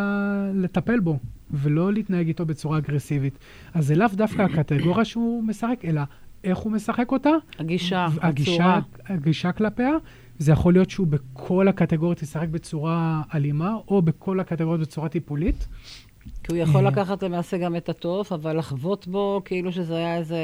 [0.55, 1.19] לטפל בו,
[1.51, 3.39] ולא להתנהג איתו בצורה אגרסיבית.
[3.75, 6.01] אז זה לאו דווקא הקטגוריה שהוא משחק, אלא
[6.45, 8.81] איך הוא משחק אותה, הגישה, הגישה, הצורה.
[9.07, 9.91] הגישה כלפיה,
[10.39, 15.67] זה יכול להיות שהוא בכל הקטגוריות ישחק בצורה אלימה, או בכל הקטגוריות בצורה טיפולית.
[16.45, 16.91] כי הוא יכול אה.
[16.91, 20.39] לקחת למעשה גם את הטוף, אבל לחבוט בו כאילו שזה היה איזה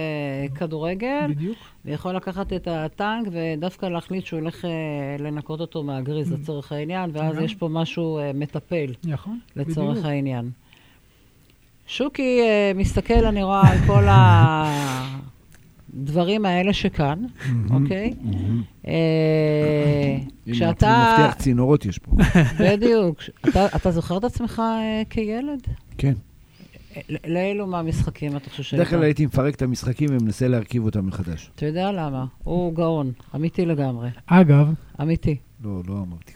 [0.54, 1.58] כדורגל, בדיוק.
[1.84, 4.70] ויכול לקחת את הטנק ודווקא להחליט שהוא הולך אה,
[5.18, 7.38] לנקות אותו מהגריז לצורך העניין, ואז.
[7.38, 10.06] יש פה משהו אה, מטפל נכון, לצורך בדיוק.
[10.06, 10.50] העניין.
[11.86, 14.04] שוקי אה, מסתכל, אני רואה, על כל
[16.02, 17.18] הדברים האלה שכאן,
[17.70, 18.14] אוקיי?
[18.86, 18.92] אה,
[20.46, 22.12] הנה, כשאתה, מפתח צינורות יש פה.
[22.60, 25.60] בדיוק, אתה- אתה זוכר את עצמך אה, כילד?
[25.98, 26.12] כן.
[27.26, 29.04] לאילו מהמשחקים אתה חושב בדרך כלל שהיית?
[29.04, 31.50] הייתי מפרק את המשחקים ומנסה להרכיב אותם מחדש.
[31.54, 32.24] אתה יודע למה?
[32.44, 34.68] הוא גאון, אמיתי לגמרי, אגב,
[35.02, 35.36] אמיתי.
[35.64, 36.32] לא, לא אמרתי.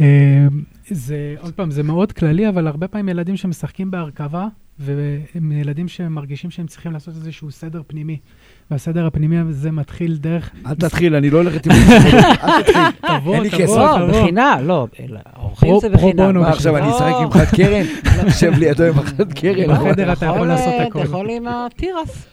[0.00, 0.46] אה,
[0.90, 6.50] זה, עוד פעם, זה מאוד כללי, אבל הרבה פעמים ילדים שמשחקים בהרכבה, והם ילדים שמרגישים
[6.50, 8.18] שהם צריכים לעשות איזשהו סדר פנימי.
[8.70, 10.50] והסדר הפנימי הזה מתחיל דרך...
[10.66, 11.70] אל תתחיל, אני לא הולך איתי.
[12.42, 12.74] אל תתחיל.
[13.20, 13.76] תבוא, אין לי תבוא, כסף.
[13.76, 14.20] לא, תבוא.
[14.22, 14.86] בחינה, לא,
[15.36, 16.26] אורחים זה בחינם.
[16.26, 16.40] בונו.
[16.40, 17.84] מה עכשיו, אני אשחק עם חד קרן?
[18.24, 19.68] יושב לידו עם החד קרן.
[19.68, 20.98] לא, בחדר אתה יכול לעשות אה, הכל.
[20.98, 22.26] אתה יכול עם התירס.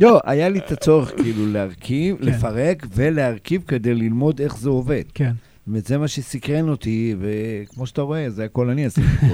[0.00, 2.24] לא, היה לי את הצורך כאילו להרכיב, כן.
[2.24, 5.02] לפרק ולהרכיב כדי ללמוד איך זה עובד.
[5.14, 5.32] כן.
[5.68, 9.26] וזה מה שסקרן אותי, וכמו שאתה רואה, זה הכל אני עשיתי פה.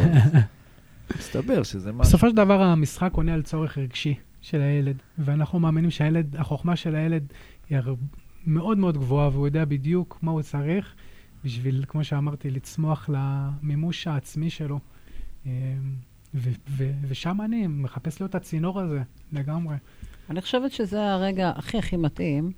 [1.18, 2.00] מסתבר שזה משהו.
[2.00, 6.94] בסופו של דבר המשחק עונה על צורך רגשי של הילד, ואנחנו מאמינים שהילד, החוכמה של
[6.94, 7.32] הילד
[7.70, 7.78] היא
[8.46, 10.94] מאוד מאוד גבוהה, והוא יודע בדיוק מה הוא צריך
[11.44, 14.78] בשביל, כמו שאמרתי, לצמוח למימוש העצמי שלו.
[15.46, 15.50] אה,
[16.34, 19.76] ו- ו- ושם אני מחפש להיות הצינור הזה, לגמרי.
[20.30, 22.52] אני חושבת שזה הרגע הכי הכי מתאים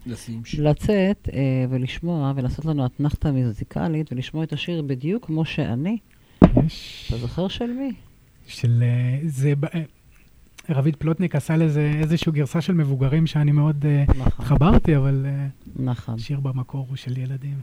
[0.58, 5.98] לצאת אה, ולשמוע ולעשות לנו אתנחתא מוזיקלית ולשמוע את השיר בדיוק כמו שאני.
[6.66, 7.04] יש...
[7.08, 7.92] אתה זוכר של מי?
[8.46, 8.82] של...
[8.82, 9.52] אה, זה...
[10.70, 15.46] רביד פלוטניק עשה לזה איזושהי גרסה של מבוגרים שאני מאוד אה, נכון, התחברתי, אבל אה,
[15.76, 16.14] נכון.
[16.14, 17.56] השיר במקור הוא של ילדים.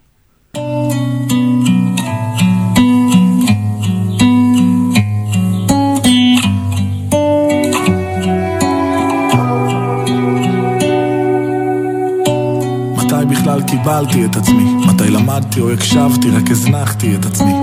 [12.98, 14.64] מתי בכלל קיבלתי את עצמי?
[14.88, 17.54] מתי למדתי או הקשבתי, רק הזנחתי את עצמי?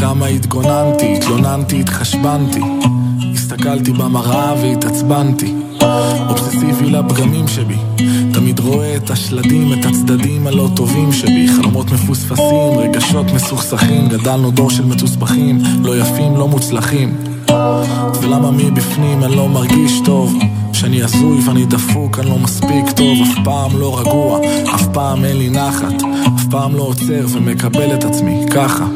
[0.00, 2.60] כמה התגוננתי, התלוננתי, התחשבנתי
[3.34, 5.54] הסתכלתי במראה והתעצבנתי.
[6.28, 7.76] אובססיבי לפגמים שבי.
[8.32, 11.48] תמיד רואה את השלדים, את הצדדים הלא טובים שבי.
[11.48, 14.08] חלומות מפוספסים, רגשות מסוכסכים.
[14.08, 17.16] גדלנו דור של מתוסבכים, לא יפים, לא מוצלחים.
[18.22, 20.34] ולמה מבפנים אני לא מרגיש טוב.
[20.72, 23.18] שאני הזוי ואני דפוק, אני לא מספיק טוב.
[23.22, 24.40] אף פעם לא רגוע,
[24.74, 26.02] אף פעם אין לי נחת.
[26.26, 28.86] אף פעם לא עוצר ומקבל את עצמי ככה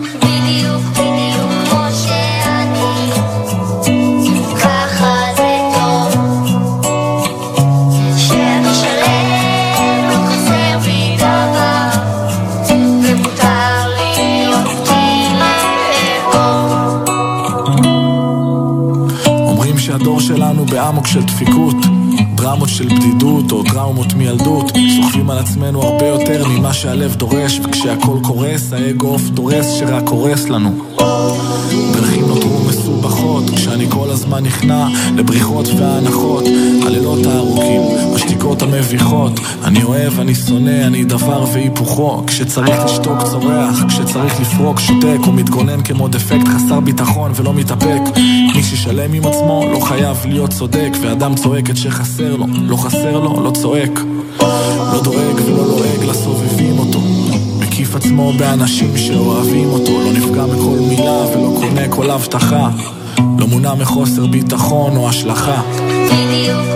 [21.15, 21.77] של דפיקות
[22.35, 28.19] דרמות של בדידות או טראומות מילדות סוחבים על עצמנו הרבה יותר ממה שהלב דורש וכשהכל
[28.23, 30.71] קורס האגו עוף דורס שרק הורס לנו.
[31.93, 36.45] דרכים נותרו מסובכות כשאני כל הזמן נכנע לבריחות והנחות
[36.87, 37.81] הלילות הארוכים,
[38.15, 39.41] השתיקות המביכות.
[39.65, 42.23] אני אוהב, אני שונא, אני דבר והיפוכו.
[42.27, 48.01] כשצריך לשתוק צורח, כשצריך לפרוק שותק או מתגונן כמו דפקט חסר ביטחון ולא מתאפק
[48.65, 53.21] מי ששלם עם עצמו לא חייב להיות צודק ואדם צועק את שחסר לו, לא חסר
[53.21, 54.01] לו, לא צועק.
[54.41, 57.01] לא דואג ולא לועג לסובבים אותו.
[57.59, 62.71] מקיף עצמו באנשים שאוהבים אותו לא נפגע מכל מילה ולא קונה כל הבטחה.
[63.39, 65.63] לא מונע מחוסר ביטחון או השלכה.
[65.63, 66.74] בדיוק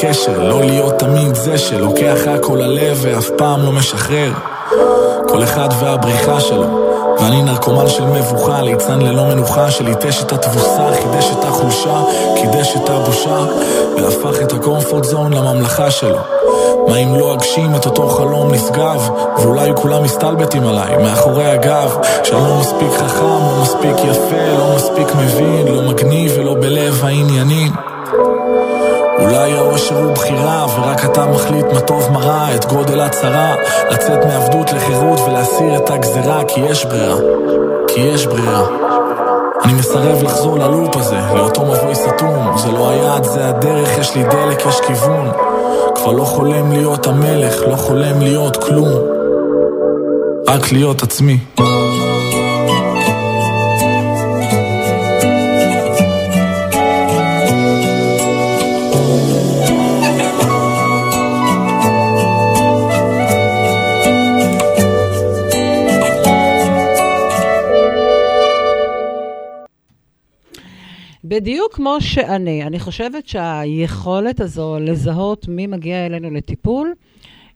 [0.00, 4.32] קשר, לא להיות תמיד זה שלוקח הכל ללב ואף פעם לא משחרר
[5.28, 6.88] כל אחד והבריחה שלו
[7.20, 12.02] ואני נרקומן של מבוכה, ליצן ללא מנוחה, שליטש את התבוסה, חידש את החולשה,
[12.36, 13.38] קידש את הבושה,
[13.96, 16.18] והפך את הקומפורט זון לממלכה שלו.
[16.88, 22.40] מה אם לא אגשים את אותו חלום נשגב, ואולי כולם מסתלבטים עליי, מאחורי הגב, שאני
[22.40, 27.72] לא מספיק חכם, לא מספיק יפה, לא מספיק מבין, לא מגניב ולא בלב העניינים.
[29.20, 33.54] אולי האושר הוא בחירה, ורק אתה מחליט מה טוב מה רע, את גודל הצרה,
[33.90, 37.16] לצאת מעבדות לחירות ולהסיר את הגזרה, כי יש ברירה,
[37.88, 38.66] כי יש ברירה.
[39.64, 44.22] אני מסרב לחזור ללופ הזה, לאותו מבוי סתום, זה לא היעד, זה הדרך, יש לי
[44.22, 45.30] דלק, יש כיוון.
[45.94, 48.88] כבר לא חולם להיות המלך, לא חולם להיות כלום,
[50.48, 51.38] רק להיות עצמי.
[71.40, 72.62] בדיוק כמו שאני.
[72.62, 76.94] אני חושבת שהיכולת הזו לזהות מי מגיע אלינו לטיפול,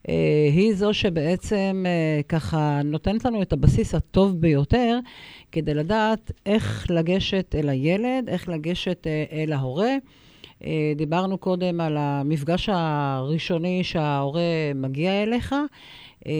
[0.08, 0.14] אה,
[0.52, 4.98] היא זו שבעצם אה, ככה נותנת לנו את הבסיס הטוב ביותר
[5.52, 9.94] כדי לדעת איך לגשת אל הילד, איך לגשת אה, אל ההורה.
[10.64, 15.54] אה, דיברנו קודם על המפגש הראשוני שההורה מגיע אליך,
[16.26, 16.32] אה,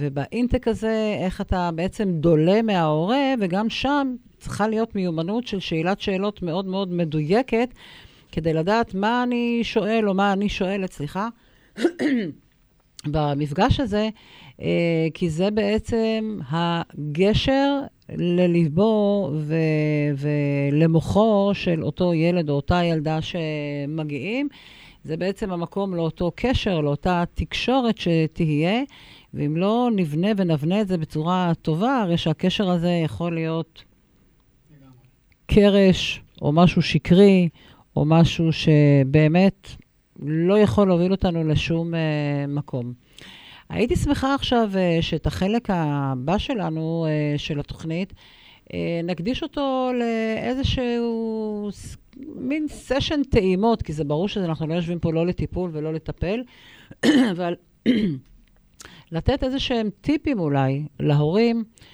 [0.00, 6.42] ובאינטק הזה, איך אתה בעצם דולה מההורה, וגם שם צריכה להיות מיומנות של שאלת שאלות
[6.42, 7.68] מאוד מאוד מדויקת,
[8.32, 11.28] כדי לדעת מה אני שואל, או מה אני שואלת, סליחה,
[13.12, 14.08] במפגש הזה,
[14.62, 19.56] אה, כי זה בעצם הגשר לליבו ו-
[20.16, 24.48] ולמוחו של אותו ילד או אותה ילדה שמגיעים.
[25.04, 28.82] זה בעצם המקום לאותו קשר, לאותה תקשורת שתהיה,
[29.34, 33.84] ואם לא נבנה ונבנה את זה בצורה טובה, הרי שהקשר הזה יכול להיות
[35.54, 37.48] קרש, או משהו שקרי,
[37.96, 39.68] או משהו שבאמת
[40.18, 41.96] לא יכול להוביל אותנו לשום uh,
[42.48, 42.92] מקום.
[43.68, 48.72] הייתי שמחה עכשיו uh, שאת החלק הבא שלנו, uh, של התוכנית, uh,
[49.04, 51.70] נקדיש אותו לאיזשהו
[52.36, 56.42] מין סשן טעימות, כי זה ברור שאנחנו לא יושבים פה לא לטיפול ולא לטפל,
[57.32, 57.54] אבל
[59.12, 61.92] לתת איזה שהם טיפים אולי להורים, אה,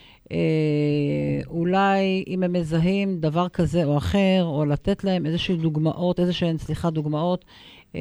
[1.46, 6.90] אולי אם הם מזהים דבר כזה או אחר, או לתת להם איזשהן דוגמאות, איזשהן, סליחה,
[6.90, 7.44] דוגמאות,
[7.94, 8.00] אה,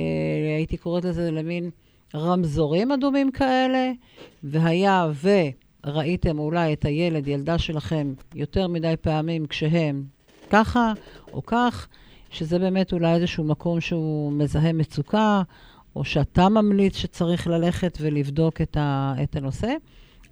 [0.58, 1.70] הייתי קוראת לזה למין
[2.16, 3.92] רמזורים אדומים כאלה,
[4.44, 10.04] והיה וראיתם אולי את הילד, ילדה שלכם, יותר מדי פעמים כשהם
[10.50, 10.94] ככה
[11.34, 11.88] או כך,
[12.30, 15.42] שזה באמת אולי איזשהו מקום שהוא מזהה מצוקה,
[15.96, 19.74] או שאתה ממליץ שצריך ללכת ולבדוק את, ה, את הנושא.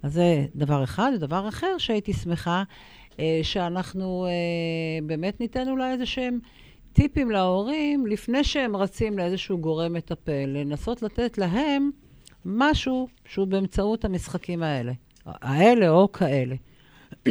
[0.06, 1.12] אז זה דבר אחד.
[1.16, 2.62] ודבר אחר שהייתי שמחה,
[3.20, 4.30] אה, שאנחנו אה,
[5.06, 6.38] באמת ניתן אולי איזה שהם
[6.92, 11.90] טיפים להורים, לפני שהם רצים לאיזשהו גורם מטפל, לנסות לתת להם
[12.44, 14.92] משהו שהוא באמצעות המשחקים האלה.
[15.26, 16.54] האלה או כאלה.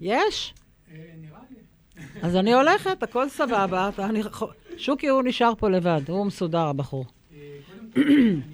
[0.00, 0.54] יש?
[2.22, 3.90] אז אני הולכת, הכל סבבה.
[3.98, 4.22] אני-
[4.76, 7.04] שוקי, הוא נשאר פה לבד, הוא מסודר, הבחור.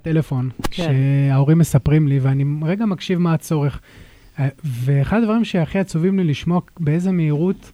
[0.00, 0.82] הטלפון, כן.
[1.30, 3.80] שההורים מספרים לי, ואני רגע מקשיב מה הצורך.
[4.38, 7.72] אה, ואחד הדברים שהכי עצובים לי לשמוע באיזה מהירות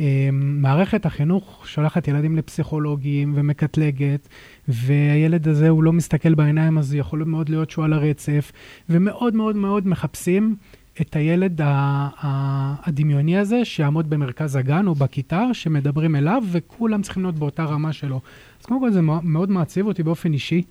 [0.00, 4.28] אה, מערכת החינוך שולחת ילדים לפסיכולוגים ומקטלגת,
[4.68, 8.52] והילד הזה הוא לא מסתכל בעיניים, אז יכול מאוד להיות שהוא על הרצף,
[8.88, 10.56] ומאוד מאוד מאוד מחפשים
[11.00, 11.60] את הילד
[12.22, 18.20] הדמיוני הזה שיעמוד במרכז הגן או בכיתה, שמדברים אליו, וכולם צריכים להיות באותה רמה שלו.
[18.60, 20.62] אז קודם כל זה מאו- מאוד מעציב אותי באופן אישי.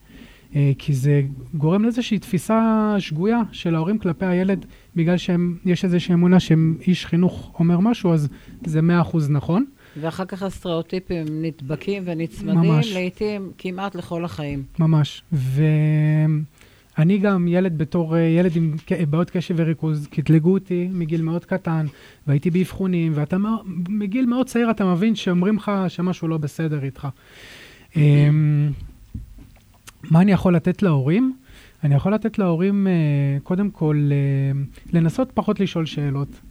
[0.55, 1.21] אה, כי זה
[1.53, 7.51] גורם לאיזושהי תפיסה שגויה של ההורים כלפי הילד, בגלל שיש איזושהי אמונה שאם איש חינוך
[7.59, 8.27] אומר משהו, אז
[8.65, 9.65] זה מאה אחוז נכון.
[10.01, 12.91] ואחר כך הסטריאוטיפים נדבקים ונצמדים, ממש.
[12.91, 14.63] לעתים כמעט לכל החיים.
[14.79, 15.23] ממש.
[15.31, 18.75] ואני גם ילד בתור אה, ילד עם
[19.09, 21.85] בעיות קשב וריכוז, קטלגו אותי מגיל מאוד קטן,
[22.27, 23.37] והייתי באבחונים, ואתה
[23.89, 27.07] מגיל מאוד צעיר אתה מבין שאומרים לך שמשהו לא בסדר איתך.
[30.09, 31.33] מה אני יכול לתת להורים?
[31.83, 32.93] אני יכול לתת להורים, אה,
[33.43, 34.61] קודם כל, אה,
[34.93, 36.41] לנסות פחות לשאול שאלות.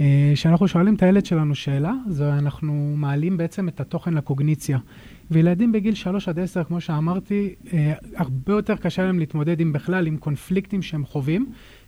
[0.00, 4.78] אה, כשאנחנו שואלים את הילד שלנו שאלה, זה אנחנו מעלים בעצם את התוכן לקוגניציה.
[5.30, 7.54] וילדים בגיל 3 עד 10, כמו שאמרתי,
[8.16, 11.46] הרבה יותר קשה להם להתמודד עם בכלל, עם קונפליקטים שהם חווים.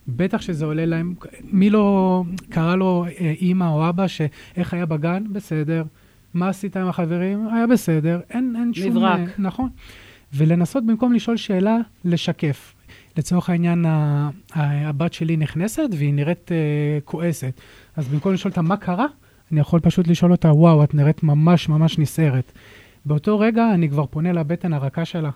[0.08, 3.04] בטח שזה עולה להם, מי לא קרא לו
[3.40, 5.24] אימא או אבא, שאיך היה בגן?
[5.32, 5.84] בסדר.
[6.34, 7.48] מה עשית עם החברים?
[7.52, 8.20] היה בסדר.
[8.30, 8.96] אין, אין שום...
[8.96, 9.28] מברק.
[9.38, 9.68] נכון.
[10.34, 12.74] ולנסות במקום לשאול שאלה, לשקף.
[13.16, 13.84] לצורך העניין,
[14.54, 17.60] הבת שלי נכנסת והיא נראית אה, כועסת.
[17.96, 19.06] אז במקום לשאול אותה מה קרה,
[19.52, 22.52] אני יכול פשוט לשאול אותה, וואו, את נראית ממש ממש נסערת.
[23.06, 25.30] באותו רגע אני כבר פונה לבטן הרכה שלה,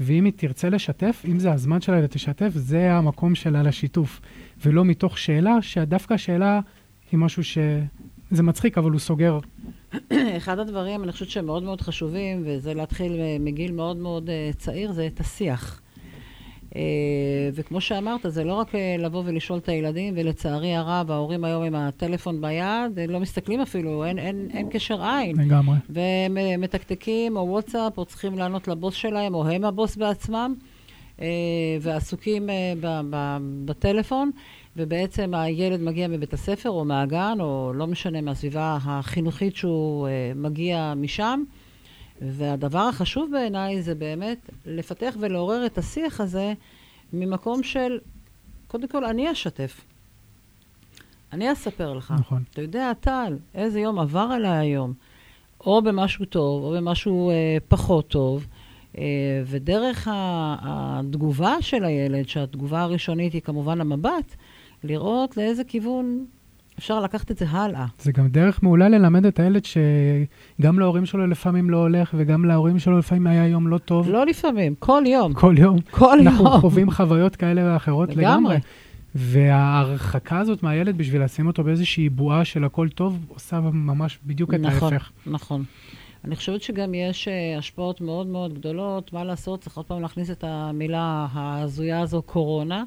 [0.00, 4.20] ואם היא תרצה לשתף, אם זה הזמן שלה לתשתף, זה המקום שלה לשיתוף.
[4.64, 6.60] ולא מתוך שאלה, שדווקא השאלה
[7.12, 7.58] היא משהו ש...
[8.30, 9.38] זה מצחיק, אבל הוא סוגר.
[10.36, 14.50] אחד הדברים, אני חושבת שהם מאוד מאוד חשובים, וזה להתחיל אה, מגיל מאוד מאוד אה,
[14.56, 15.80] צעיר, זה את השיח.
[16.76, 16.80] אה,
[17.54, 22.40] וכמו שאמרת, זה לא רק לבוא ולשאול את הילדים, ולצערי הרב, ההורים היום עם הטלפון
[22.40, 25.36] ביד, הם לא מסתכלים אפילו, אין, אין, אין קשר עין.
[25.40, 25.76] לגמרי.
[25.88, 30.54] והם מתקתקים, או וואטסאפ, או צריכים לענות לבוס שלהם, או הם הבוס בעצמם,
[31.80, 32.46] ועסוקים
[32.80, 34.30] ב- ב- בטלפון,
[34.76, 40.94] ובעצם הילד מגיע מבית הספר, או מהגן, או לא משנה, מהסביבה החינוכית שהוא אה, מגיע
[40.96, 41.42] משם.
[42.20, 46.52] והדבר החשוב בעיניי זה באמת לפתח ולעורר את השיח הזה
[47.12, 47.98] ממקום של,
[48.66, 49.84] קודם כל, אני אשתף.
[51.32, 52.14] אני אספר לך.
[52.18, 52.42] נכון.
[52.50, 54.92] אתה יודע, טל, איזה יום עבר עליי היום,
[55.60, 58.46] או במשהו טוב, או במשהו אה, פחות טוב,
[58.98, 59.02] אה,
[59.46, 64.36] ודרך התגובה של הילד, שהתגובה הראשונית היא כמובן המבט,
[64.84, 66.24] לראות לאיזה כיוון
[66.78, 67.86] אפשר לקחת את זה הלאה.
[67.98, 72.78] זה גם דרך מעולה ללמד את הילד שגם להורים שלו לפעמים לא הולך, וגם להורים
[72.78, 74.08] שלו לפעמים היה יום לא טוב.
[74.08, 75.32] לא לפעמים, כל יום.
[75.32, 75.76] כל יום.
[75.90, 76.60] כל אנחנו יום.
[76.60, 78.24] חווים חוויות כאלה ואחרות לגמרי.
[78.26, 78.58] לגמרי.
[79.14, 84.60] וההרחקה הזאת מהילד בשביל לשים אותו באיזושהי בועה של הכל טוב, עושה ממש בדיוק את
[84.60, 85.10] נכון, ההפך.
[85.26, 85.64] נכון.
[86.24, 89.12] אני חושבת שגם יש אה, השפעות מאוד מאוד גדולות.
[89.12, 92.84] מה לעשות, צריך עוד פעם להכניס את המילה ההזויה הזו, קורונה.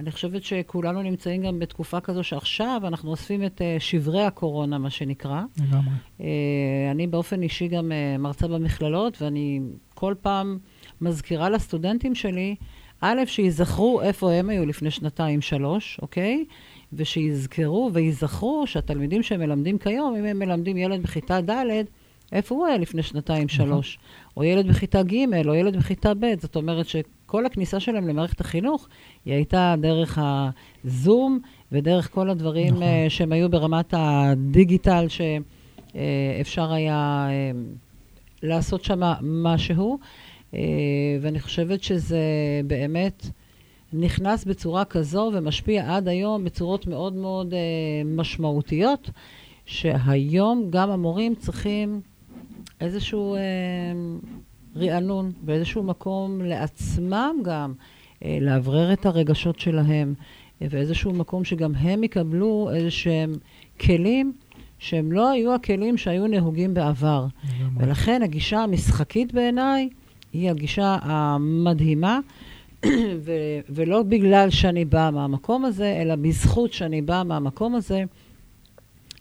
[0.00, 4.90] אני חושבת שכולנו נמצאים גם בתקופה כזו שעכשיו אנחנו אוספים את אה, שברי הקורונה, מה
[4.90, 5.42] שנקרא.
[5.58, 5.94] לגמרי.
[6.20, 6.26] אה,
[6.90, 9.60] אני באופן אישי גם אה, מרצה במכללות, ואני
[9.94, 10.58] כל פעם
[11.00, 12.54] מזכירה לסטודנטים שלי,
[13.00, 16.44] א', שיזכרו איפה הם היו לפני שנתיים-שלוש, אוקיי?
[16.92, 21.84] ושיזכרו ויזכרו שהתלמידים שהם מלמדים כיום, אם הם מלמדים ילד בכיתה ד',
[22.32, 23.98] איפה הוא היה לפני שנתיים-שלוש?
[24.36, 26.86] או ילד בכיתה ג', או ילד בכיתה ב', זאת אומרת
[27.30, 28.88] שכל הכניסה שלהם למערכת החינוך,
[29.24, 30.18] היא הייתה דרך
[30.84, 31.38] הזום
[31.72, 32.82] ודרך כל הדברים נכון.
[32.82, 33.08] נכון.
[33.08, 37.50] שהם היו ברמת הדיגיטל, שאפשר היה אה,
[38.42, 39.98] לעשות שם משהו.
[40.54, 40.60] אה,
[41.20, 42.20] ואני חושבת שזה
[42.64, 43.26] באמת
[43.92, 47.58] נכנס בצורה כזו ומשפיע עד היום בצורות מאוד מאוד אה,
[48.04, 49.10] משמעותיות,
[49.66, 52.00] שהיום גם המורים צריכים
[52.80, 53.40] איזשהו אה,
[54.76, 57.72] רענון באיזשהו מקום לעצמם גם,
[58.24, 60.14] אה, לאוורר את הרגשות שלהם,
[60.62, 63.32] אה, ואיזשהו מקום שגם הם יקבלו איזה שהם
[63.80, 64.32] כלים
[64.78, 67.26] שהם לא היו הכלים שהיו נהוגים בעבר.
[67.76, 69.88] ולכן הגישה המשחקית בעיניי
[70.32, 72.20] היא הגישה המדהימה,
[73.24, 78.04] ו- ולא בגלל שאני באה מהמקום הזה, אלא בזכות שאני באה מהמקום הזה,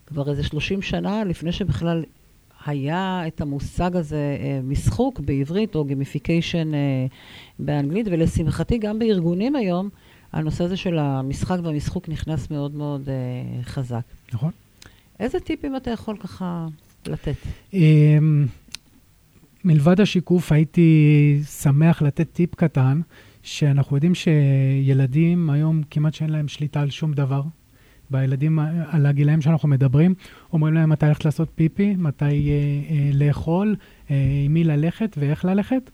[0.08, 2.04] כבר איזה 30 שנה לפני שבכלל
[2.66, 6.80] היה את המושג הזה, אה, משחוק בעברית או gamification אה,
[7.60, 9.90] באנגלית, ולשמחתי גם בארגונים היום,
[10.32, 14.02] הנושא הזה של המשחק והמשחוק נכנס מאוד מאוד אה, חזק.
[14.34, 14.52] נכון.
[15.20, 16.68] איזה טיפים אתה יכול ככה
[17.08, 17.36] לתת?
[17.74, 18.46] אמ,
[19.66, 23.02] מלבד השיקוף, הייתי שמח לתת טיפ קטן,
[23.44, 27.42] שאנחנו יודעים שילדים היום כמעט שאין להם שליטה על שום דבר.
[28.12, 30.14] בילדים, על הגילאים שאנחנו מדברים,
[30.54, 33.76] אומרים להם מתי ללכת לעשות פיפי, מתי אה, אה, לאכול,
[34.12, 35.92] אה, עם מי ללכת ואיך ללכת.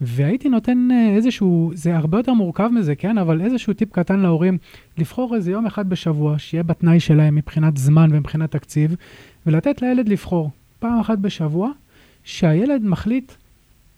[0.00, 3.18] והייתי נותן אה, איזשהו, זה הרבה יותר מורכב מזה, כן?
[3.18, 4.58] אבל איזשהו טיפ קטן להורים,
[4.98, 8.94] לבחור איזה יום אחד בשבוע, שיהיה בתנאי שלהם מבחינת זמן ומבחינת תקציב,
[9.46, 11.70] ולתת לילד לבחור פעם אחת בשבוע,
[12.24, 13.32] שהילד מחליט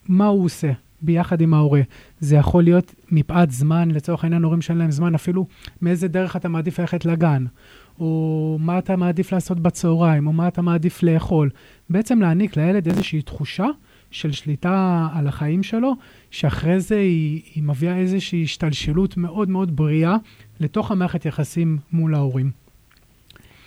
[0.08, 0.72] מה הוא עושה
[1.02, 1.80] ביחד עם ההורה.
[2.20, 5.46] זה יכול להיות מפאת זמן, לצורך העניין הורים שאין להם זמן, אפילו
[5.82, 7.44] מאיזה דרך אתה מעדיף ללכת לגן,
[8.00, 11.50] או מה אתה מעדיף לעשות בצהריים, או מה אתה מעדיף לאכול.
[11.90, 13.66] בעצם להעניק לילד איזושהי תחושה
[14.10, 15.92] של שליטה על החיים שלו,
[16.30, 20.16] שאחרי זה היא, היא מביאה איזושהי השתלשלות מאוד מאוד בריאה
[20.60, 22.50] לתוך המערכת יחסים מול ההורים.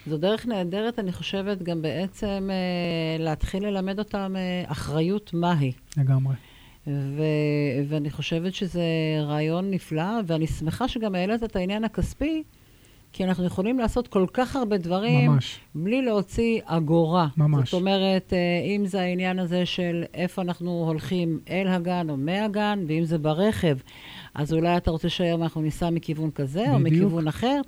[0.08, 5.72] זו דרך נהדרת, אני חושבת, גם בעצם אה, להתחיל ללמד אותם אה, אחריות מהי.
[5.98, 6.36] לגמרי.
[6.88, 8.84] ו- ואני חושבת שזה
[9.22, 12.44] רעיון נפלא, ואני שמחה שגם העלית את העניין הכספי,
[13.14, 15.60] כי אנחנו יכולים לעשות כל כך הרבה דברים ממש.
[15.76, 17.28] בלי להוציא אגורה.
[17.38, 17.72] ממש.
[17.72, 18.38] זאת אומרת, אה,
[18.76, 23.78] אם זה העניין הזה של איפה אנחנו הולכים אל הגן או מהגן, ואם זה ברכב,
[24.36, 27.04] אז אולי אתה רוצה שהיום אנחנו ניסע מכיוון כזה או בדיוק.
[27.06, 27.62] מכיוון אחר,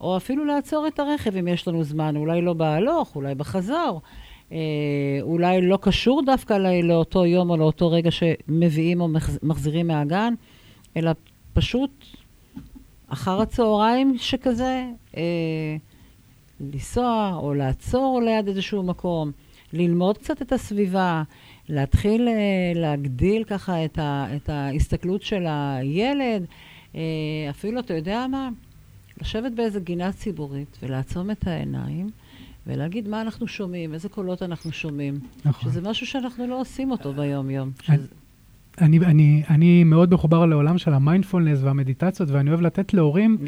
[0.00, 4.02] או אפילו לעצור את הרכב אם יש לנו זמן, אולי לא בהלוך, אולי בחזור.
[4.52, 4.58] אה,
[5.22, 10.34] אולי לא קשור דווקא ל- לאותו יום או לאותו רגע שמביאים או מחז- מחזירים מהגן,
[10.96, 11.10] אלא
[11.52, 11.90] פשוט
[13.08, 14.84] אחר הצהריים שכזה,
[15.16, 15.76] אה,
[16.60, 19.30] לנסוע או לעצור ליד איזשהו מקום,
[19.72, 21.22] ללמוד קצת את הסביבה,
[21.68, 22.34] להתחיל אה,
[22.80, 26.44] להגדיל ככה את, ה, את ההסתכלות של הילד.
[26.94, 27.00] אה,
[27.50, 28.48] אפילו, אתה יודע מה?
[29.20, 32.10] לשבת באיזה גינה ציבורית ולעצום את העיניים
[32.66, 35.14] ולהגיד מה אנחנו שומעים, איזה קולות אנחנו שומעים.
[35.44, 35.70] נכון.
[35.72, 37.70] שזה משהו שאנחנו לא עושים אותו ביום-יום.
[37.88, 38.06] אני- שזה-
[38.80, 43.38] אני, אני, אני מאוד מחובר לעולם של המיינדפולנס והמדיטציות, ואני אוהב לתת להורים.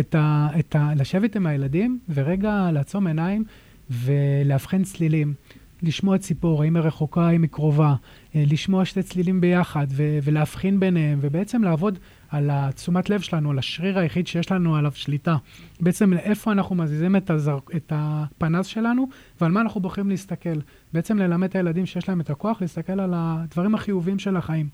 [0.00, 3.44] את ה, את ה, לשבת עם הילדים ורגע לעצום עיניים
[3.90, 5.34] ולאבחן צלילים.
[5.82, 7.94] לשמוע ציפור, האם היא רחוקה, האם היא קרובה,
[8.34, 11.98] אה, לשמוע שתי צלילים ביחד ו- ולהבחין ביניהם, ובעצם לעבוד
[12.34, 15.36] על התשומת לב שלנו, על השריר היחיד שיש לנו עליו שליטה.
[15.80, 19.08] בעצם לאיפה אנחנו מזיזים את, הזר, את הפנס שלנו
[19.40, 20.58] ועל מה אנחנו בוחרים להסתכל.
[20.92, 24.68] בעצם ללמד את הילדים שיש להם את הכוח להסתכל על הדברים החיוביים של החיים.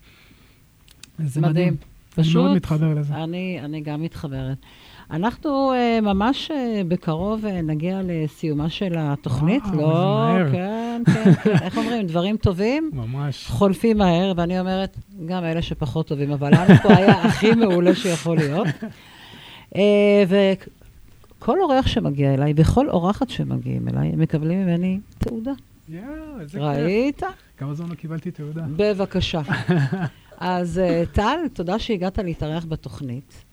[1.19, 1.51] זה מדהים.
[1.51, 1.75] מדהים.
[2.17, 3.15] אני פשוט, מאוד מתחבר לזה.
[3.15, 4.57] אני, אני גם מתחברת.
[5.11, 6.53] אנחנו uh, ממש uh,
[6.87, 9.63] בקרוב uh, נגיע לסיומה של התוכנית.
[9.63, 10.51] וואו, לא, מהר.
[10.51, 11.55] כן, כן, כן.
[11.61, 12.07] איך אומרים?
[12.07, 13.47] דברים טובים ממש.
[13.47, 18.37] חולפים מהר, ואני אומרת, גם אלה שפחות טובים, אבל לנו פה היה הכי מעולה שיכול
[18.37, 18.67] להיות.
[19.73, 19.77] Uh,
[21.37, 25.51] וכל אורח שמגיע אליי, וכל אורחת שמגיעים אליי, הם מקבלים ממני תעודה.
[25.89, 26.05] יואו,
[26.39, 26.67] איזה כיף.
[26.67, 27.21] ראית?
[27.57, 28.63] כמה זמן לא קיבלתי תעודה.
[28.75, 29.41] בבקשה.
[30.37, 30.81] אז
[31.11, 33.50] טל, תודה שהגעת להתארח בתוכנית.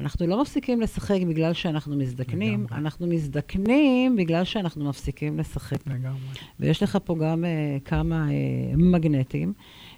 [0.00, 2.78] אנחנו לא מפסיקים לשחק בגלל שאנחנו מזדקנים, לגמרי.
[2.78, 5.86] אנחנו מזדקנים בגלל שאנחנו מפסיקים לשחק.
[5.86, 6.18] לגמרי.
[6.60, 9.52] ויש לך פה גם uh, כמה uh, מגנטים,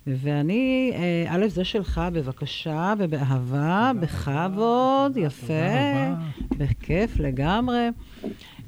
[0.07, 0.96] ואני, uh,
[1.28, 5.55] א', זה שלך, בבקשה, ובאהבה, בכבוד, יפה.
[6.59, 7.88] בכיף לגמרי.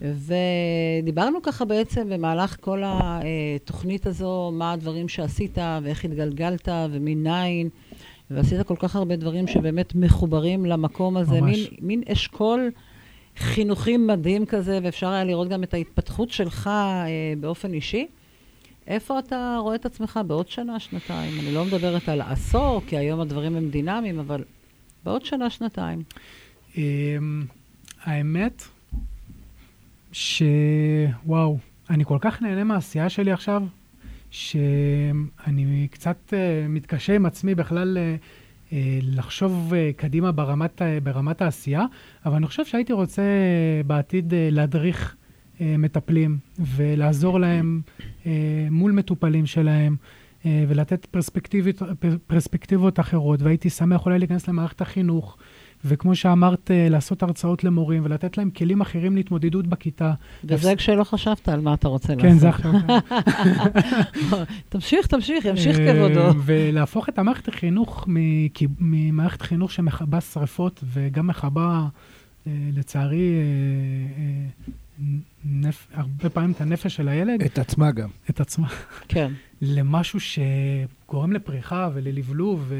[0.01, 7.69] ודיברנו ככה בעצם במהלך כל התוכנית הזו, מה הדברים שעשית ואיך התגלגלת ומניין,
[8.31, 11.59] ועשית כל כך הרבה דברים שבאמת מחוברים למקום הזה, ממש.
[11.59, 12.71] מין, מין אשכול
[13.37, 18.07] חינוכי מדהים כזה, ואפשר היה לראות גם את ההתפתחות שלך אה, באופן אישי.
[18.87, 21.41] איפה אתה רואה את עצמך בעוד שנה, שנתיים?
[21.41, 24.45] אני לא מדברת על עשור, כי היום הדברים הם דינמיים, אבל
[25.05, 26.03] בעוד שנה, שנתיים.
[26.77, 27.45] אמ,
[28.03, 28.63] האמת,
[30.13, 31.59] שוואו,
[31.91, 33.63] אני כל כך נהנה מהעשייה שלי עכשיו,
[34.35, 38.17] שאני קצת אה, מתקשה עם עצמי בכלל אה,
[38.73, 41.85] אה, לחשוב קדימה ברמת, ברמת העשייה,
[42.27, 43.23] אבל אני חושב שהייתי רוצה
[43.87, 45.17] בעתיד להדריך
[45.61, 47.81] מטפלים ולעזור להם
[48.71, 49.97] מול מטופלים שלהם.
[50.69, 55.37] ולתת פרספקטיבות, פר- פרספקטיבות אחרות, והייתי שמח אולי להיכנס למערכת החינוך,
[55.85, 60.13] וכמו שאמרת, אה, לעשות הרצאות למורים ולתת להם כלים אחרים להתמודדות בכיתה.
[60.45, 62.67] וזה כשלא חשבת על מה אתה רוצה כן, זה לעשות.
[62.67, 64.39] עכשיו.
[64.69, 66.41] תמשיך, תמשיך, ימשיך אה, כבודו.
[66.45, 68.09] ולהפוך את המערכת החינוך
[68.81, 71.87] ממערכת חינוך שמכבה שרפות וגם מכבה,
[72.47, 73.35] אה, לצערי,
[75.45, 75.89] נפ...
[75.95, 78.09] הרבה פעמים את הנפש של הילד, את עצמה גם.
[78.31, 78.69] את עצמה,
[79.09, 79.33] כן.
[79.63, 82.75] למשהו שגורם לפריחה וללבלוב, ו...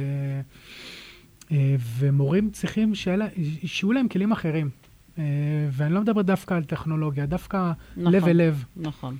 [1.53, 4.71] אה, ומורים צריכים שיהיו להם כלים אחרים.
[5.19, 5.25] אה,
[5.71, 8.13] ואני לא מדבר דווקא על טכנולוגיה, דווקא נכון.
[8.13, 8.65] לב אל לב.
[8.77, 9.17] נכון,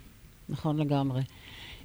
[0.49, 1.23] נכון לגמרי.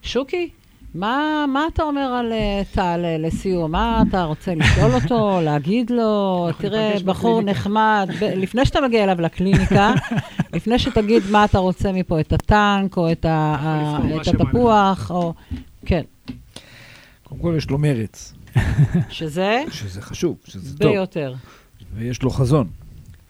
[0.02, 0.50] שוקי,
[0.96, 3.72] מה, מה אתה אומר על אה, טל לסיום?
[3.72, 6.48] מה אתה רוצה לשאול אותו, להגיד לו?
[6.58, 9.94] תראה, בחור בקליניקה." נחמד, ב- לפני שאתה מגיע אליו לקליניקה,
[10.56, 14.28] לפני שתגיד מה אתה רוצה מפה, את הטנק, או את, ה, ה, את.
[14.28, 15.34] התפוח, או...
[15.86, 16.02] כן,
[17.24, 18.34] קודם כל יש לו מרץ,
[19.10, 21.36] שזה שזה חשוב, שזה טוב, ביותר,
[21.96, 22.70] ויש לו חזון,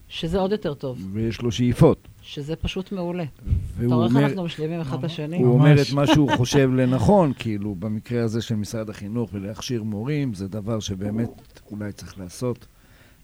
[0.10, 2.08] שזה עוד יותר טוב, ויש לו שאיפות.
[2.22, 3.24] שזה פשוט מעולה.
[3.24, 5.38] אתה רואה איך אנחנו משלימים אחד את השני?
[5.38, 5.82] הוא אומר.
[5.82, 10.80] את מה שהוא חושב לנכון, כאילו, במקרה הזה של משרד החינוך ולהכשיר מורים, זה דבר
[10.80, 11.30] שבאמת
[11.72, 12.66] אולי צריך לעשות.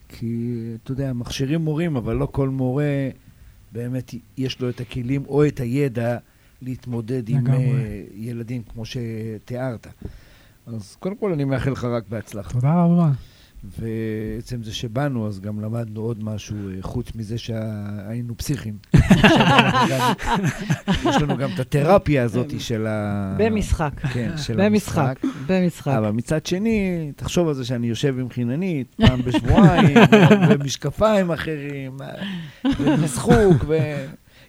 [0.09, 0.53] כי,
[0.83, 3.09] אתה יודע, מכשירים מורים, אבל לא כל מורה
[3.71, 6.17] באמת יש לו את הכלים או את הידע
[6.61, 7.47] להתמודד עם.
[7.47, 9.87] אה, ילדים כמו שתיארת.
[10.67, 12.53] אז קודם כל אני מאחל לך רק בהצלחה.
[12.53, 13.11] תודה רבה.
[13.79, 18.77] ועצם זה שבאנו, אז גם למדנו עוד משהו, אה, חוץ מזה שהיינו פסיכים.
[21.09, 23.35] יש לנו גם את התרפיה הזאת של ה...
[23.37, 23.91] במשחק.
[24.13, 25.19] כן, של המשחק.
[25.47, 25.91] במשחק.
[25.97, 29.97] אבל מצד שני, תחשוב על זה שאני יושב עם חיננית פעם בשבועיים,
[30.49, 31.97] במשקפיים אחרים,
[32.79, 33.65] ומשחוק,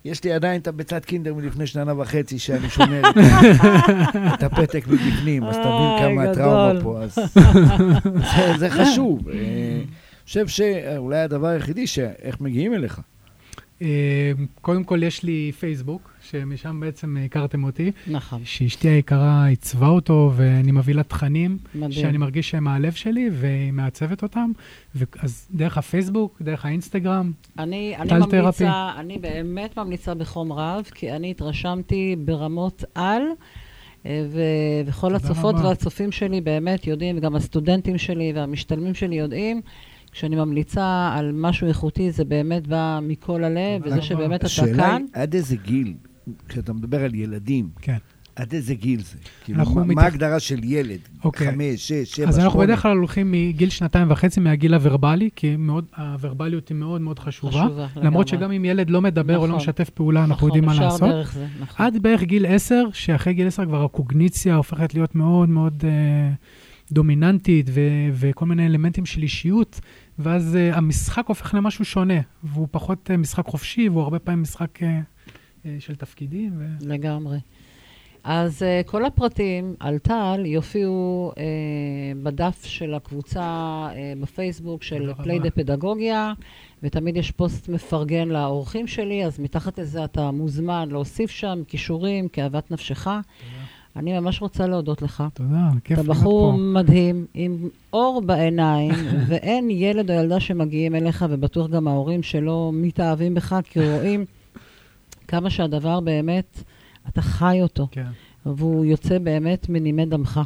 [0.06, 3.02] ויש לי עדיין את הביצת קינדר מלפני שנה וחצי שאני שומר
[4.34, 6.30] את הפתק מבפנים, אז תבין כמה.
[6.30, 7.14] הטראומה פה, אז
[8.36, 9.28] זה- זה חשוב.
[9.28, 9.84] אה, אני
[10.24, 13.00] חושב שאולי הדבר היחידי, שאיך מגיעים אליך.
[13.82, 18.40] אה, קודם כל יש לי פייסבוק, שמשם בעצם הכרתם אותי, נכון.
[18.44, 21.92] שאשתי היקרה עיצבה אותו, ואני מביא לה תכנים מדהים.
[21.92, 24.50] שאני מרגיש שהם מהלב שלי, והיא מעצבת אותם.
[25.18, 28.64] אז דרך הפייסבוק, דרך האינסטגרם, אני, אני טל תרפי.
[28.64, 33.22] ממליצה, אני באמת ממליצה בחום רב, כי אני התרשמתי ברמות על,
[34.06, 35.68] אה, ו- וכל הצופות רבה.
[35.68, 39.60] והצופים שלי באמת יודעים, וגם הסטודנטים שלי והמשתלמים שלי יודעים,
[40.16, 44.02] כשאני ממליצה על משהו איכותי, זה באמת בא מכל הלב, וזה.
[44.02, 45.02] שבאמת אתה השאלה כאן.
[45.14, 45.94] היא, עד איזה גיל,
[46.48, 47.96] כשאתה מדבר על ילדים, כן.
[48.36, 49.16] עד איזה גיל זה?
[49.44, 50.98] כאילו, מה- ההגדרה של ילד?
[51.24, 51.52] אוקיי.
[51.52, 52.66] חמש, שש, שבע, אז אנחנו שמונה?
[52.66, 57.50] בדרך כלל הולכים מגיל שנתיים וחצי מהגיל הוורבלי, כי מאוד, הוורבליות היא מאוד מאוד חשובה.
[57.64, 58.26] חשובה, למרות לגמרי.
[58.46, 59.56] שגם אם ילד לא מדבר או לא נכון.
[59.60, 61.08] משתף פעולה, אנחנו נכון, יודעים מה אפשר לעשות.
[61.08, 61.86] דרך זה, נכון.
[61.86, 66.30] עד בערך גיל 10, שאחרי גיל 10 כבר הקוגניציה הופכת להיות מאוד מאוד אה,
[66.92, 67.80] דומיננטית, ו-
[68.12, 69.80] וכל מיני אלמנטים של אישיות,
[70.18, 74.82] ואז אה, המשחק הופך למשהו שונה, והוא פחות אה, משחק חופשי, והוא הרבה פעמים משחק
[74.82, 75.00] אה,
[75.66, 76.52] אה, של תפקידים.
[76.58, 76.64] ו...
[76.80, 77.38] לגמרי.
[78.28, 81.38] אז אה, כל הפרטים על טל יופיעו אה,
[82.22, 85.22] בדף של הקבוצה אה, בפייסבוק של תודה.
[85.22, 86.32] Play the פדגוגיה,
[86.82, 92.70] ותמיד יש פוסט מפרגן לאורחים שלי, אז מתחת לזה אתה מוזמן להוסיף שם קישורים, כאוות
[92.70, 93.06] נפשך.
[93.96, 95.24] אני ממש רוצה להודות לך.
[95.34, 96.56] תודה, כיף אתה להיות בחור פה.
[96.58, 98.94] מדהים, עם אור בעיניים,
[99.28, 104.24] ואין ילד או ילדה שמגיעים אליך, ובטוח גם ההורים שלא מתאהבים בך, כי רואים
[105.28, 106.62] כמה שהדבר באמת,
[107.08, 108.06] אתה חי אותו, כן,
[108.46, 110.40] והוא יוצא באמת מנימי דמך.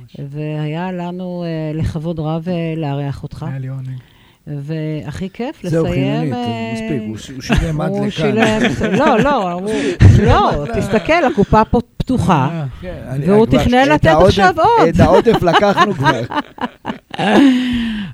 [0.00, 0.16] ממש.
[0.28, 3.88] והיה לנו אה, לכבוד רב אה, לארח אותך, היה לי עונג.
[4.46, 6.04] והכי כיף זהו, לסיים...
[6.04, 8.10] חילונית, אה, מספיק, הוא הוא שילם עד הוא לכאן.
[8.10, 8.60] שילם,
[8.98, 9.70] לא, לא, הוא-
[10.26, 12.48] לא, תסתכל, הקופה פה פתוחה.
[12.52, 14.88] אה, כן, והוא תכנן לתת עכשיו עוד.
[14.88, 16.20] את העודף לקחנו כבר.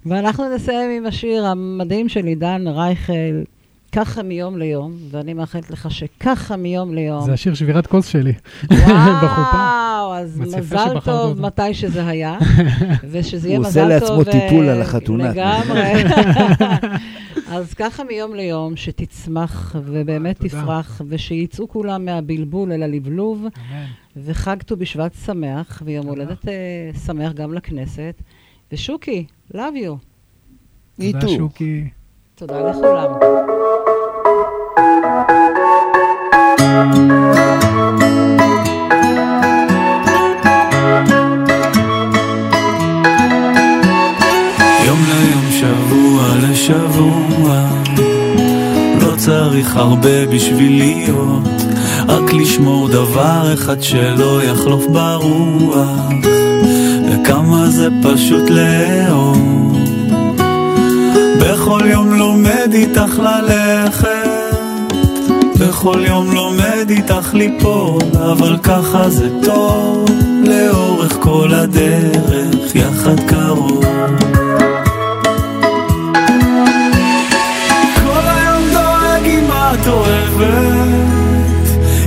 [0.06, 3.12] ואנחנו נסיים עם השיר המדהים של עידן רייכל,
[3.92, 7.24] ככה מיום ליום, ואני מאחלת לך שככה מיום ליום.
[7.24, 8.32] זה השיר שבירת כוס שלי.
[8.70, 11.42] וואו, אז מזל טוב אותו.
[11.42, 12.38] מתי שזה היה,
[13.10, 14.18] ושזה יהיה הוא מזל עושה טוב.
[14.18, 15.30] לעצמו טיפול אה, על החתונה.
[15.30, 15.92] לגמרי.
[17.56, 20.38] אז ככה מיום ליום, שתצמח ובאמת.
[20.38, 23.46] תפרח, ושיצאו כולם מהבלבול אל הלבלוב.
[24.16, 26.06] וחג ט"ו בשבט שמח, ויום.
[26.06, 28.22] הולדת אה, שמח גם לכנסת.
[28.72, 31.02] ושוקי, love you.
[31.12, 31.28] תודה.
[31.28, 31.88] שוקי.
[32.34, 33.57] תודה לכולם.
[49.28, 51.48] צריך הרבה בשביל להיות
[52.08, 56.08] רק לשמור דבר אחד שלא יחלוף ברוח.
[57.10, 59.78] וכמה זה פשוט לאהוב.
[61.40, 63.77] בכל יום לומד איתך ללכת
[65.58, 70.04] בכל יום לומד איתך ליפול אבל ככה זה טוב
[70.44, 73.84] לאורך כל הדרך יחד קרוב.
[78.04, 80.88] כל היום דואג אם את אוהבת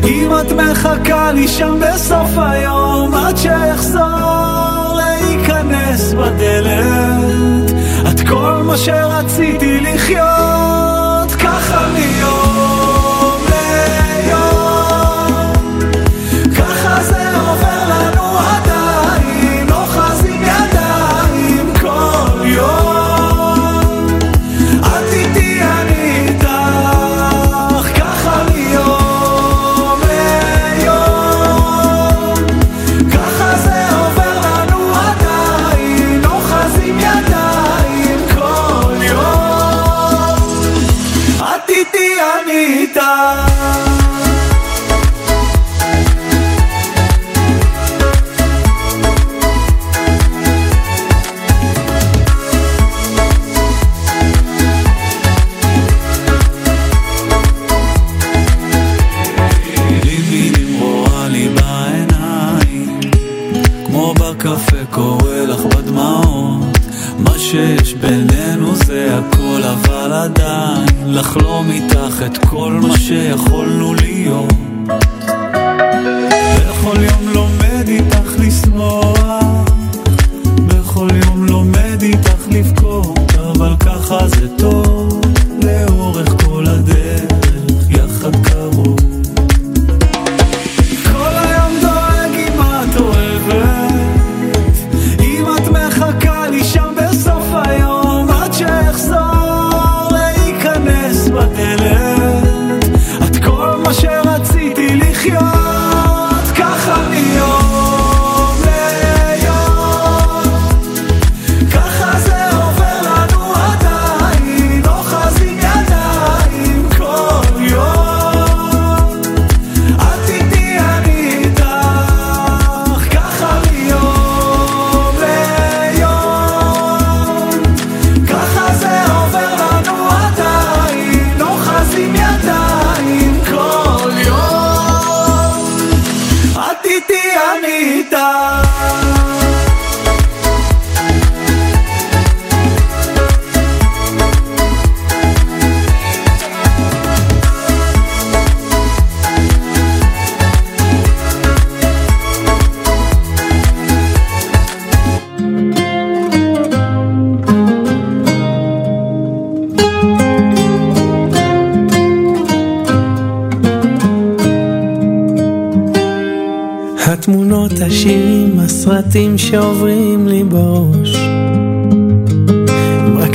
[0.03, 7.71] אם את מחכה לי שם בסוף היום עד שאחזור להיכנס בדלת.
[8.11, 10.50] את כל מה שרציתי לחיות
[71.11, 74.53] לחלום איתך את כל מה שיכולנו להיות.
[76.59, 77.20] בכל יום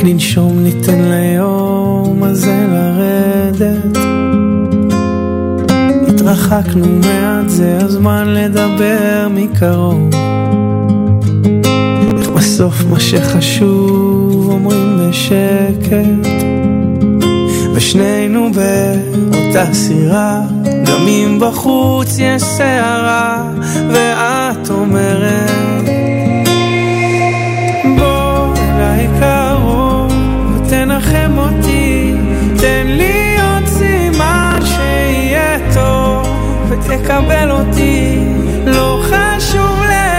[0.08, 3.98] ננשום ניתן ליום הזה לרדת.
[6.08, 10.10] התרחקנו מעט, זה הזמן לדבר מקרוב.
[12.18, 16.28] איך בסוף מה שחשוב אומרים בשקט.
[17.74, 20.40] ושנינו באותה סירה,
[20.86, 23.52] גם אם בחוץ יש סערה,
[23.92, 25.45] ואת אומרת,
[37.06, 38.18] ותקבל אותי,
[38.66, 40.16] לא חשוב לאן.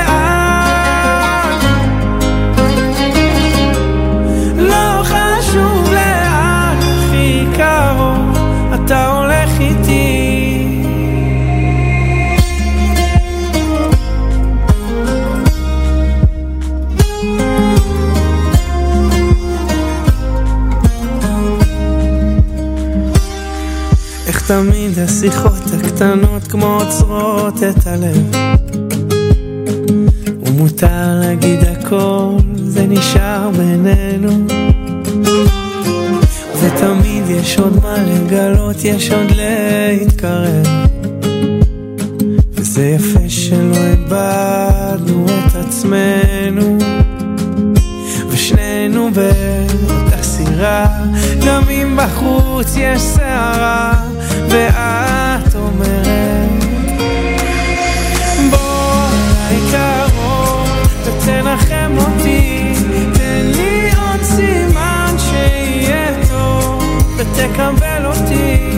[4.57, 8.37] לא חשוב לאן, הכי קרוב,
[8.75, 10.23] אתה הולך איתי.
[24.27, 25.66] איך תמיד השיחות
[25.97, 28.35] הקטנות כמו עוצרות את הלב.
[30.45, 34.47] ומותר להגיד הכל, זה נשאר בינינו.
[36.61, 40.67] ותמיד יש עוד מה לגלות, יש עוד להתקרב.
[42.51, 46.77] וזה יפה שלא איבדנו את עצמנו.
[48.29, 50.87] ושנינו באותה סירה.
[51.45, 53.93] גם אם בחוץ יש סערה
[54.49, 55.16] ואת
[68.27, 68.76] still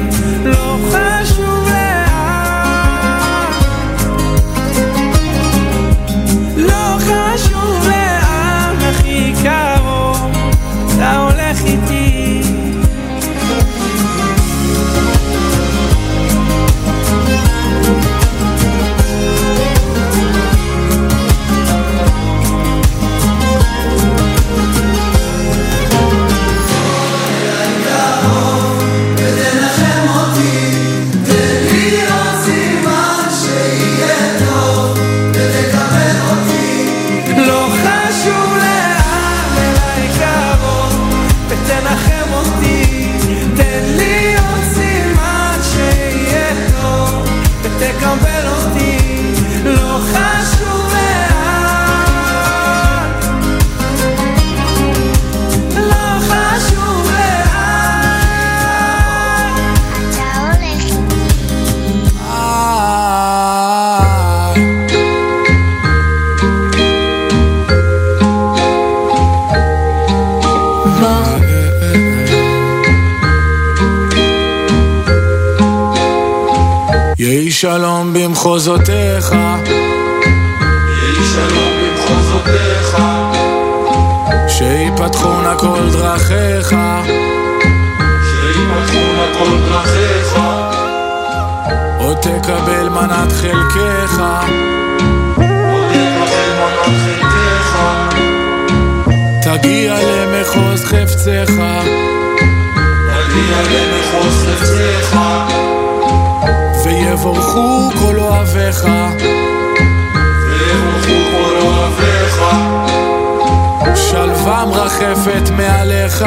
[114.69, 116.25] מרחפת מעליך,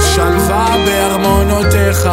[0.00, 2.08] שלווה בארמונותיך,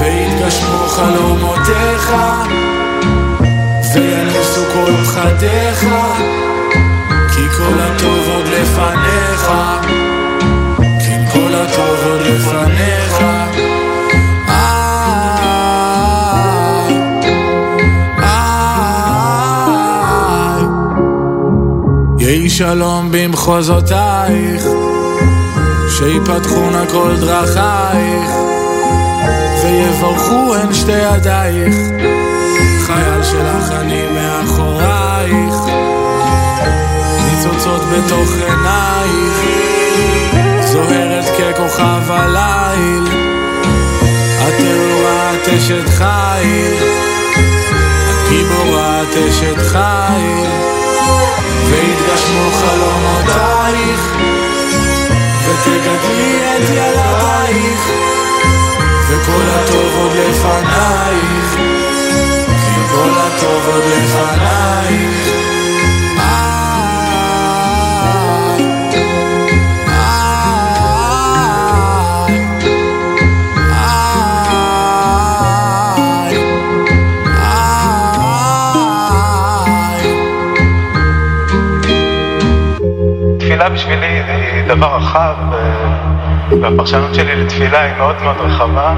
[0.00, 2.12] ויתגשמו חלומותיך,
[3.94, 5.86] ויניסו כל פחדיך,
[7.34, 9.50] כי כל הטוב עוד לפניך,
[10.98, 13.27] כי כל הטוב עוד לפניך.
[22.58, 24.64] שלום במחוזותייך,
[25.88, 28.30] שיפתחו נא כל דרכייך,
[29.62, 31.76] ויברכו הן שתי ידייך,
[32.86, 35.54] חייל שלך אני מאחורייך,
[37.30, 39.38] ניצוצות בתוך עינייך,
[40.60, 43.04] זוהרת ככוכב הליל,
[44.48, 44.54] את
[45.42, 46.74] את אשת חיל,
[48.10, 50.68] את גיבורה את אשת חיל,
[51.70, 54.12] ויתגשמו חלומותייך,
[55.44, 57.80] ותגדלי את ילדייך,
[59.08, 61.54] וכל הטוב עוד לפנייך,
[62.46, 65.37] כי כל הטוב עוד לפניי
[83.58, 88.94] תפילה בשבילי היא דבר רחב, ו- והפרשנות שלי לתפילה היא מאוד מאוד רחבה.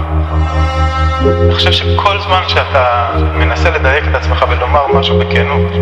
[1.45, 5.73] אני חושב שכל זמן שאתה מנסה לדייק את עצמך ולומר משהו בכנות,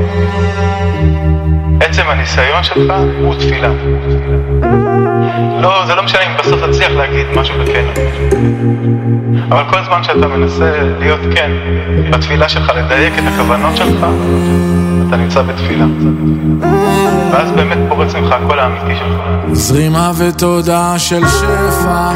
[1.80, 3.68] עצם הניסיון שלך הוא תפילה.
[5.60, 7.98] לא, זה לא משנה אם בסוף תצליח להגיד משהו בכנות.
[9.48, 11.50] אבל כל זמן שאתה מנסה להיות כן
[12.10, 14.06] בתפילה שלך, לדייק את הכוונות שלך,
[15.08, 15.84] אתה נמצא בתפילה.
[17.32, 19.20] ואז באמת פורץ ממך הקול האמיתי שלך.
[19.52, 22.12] זרימה ותודה של שפע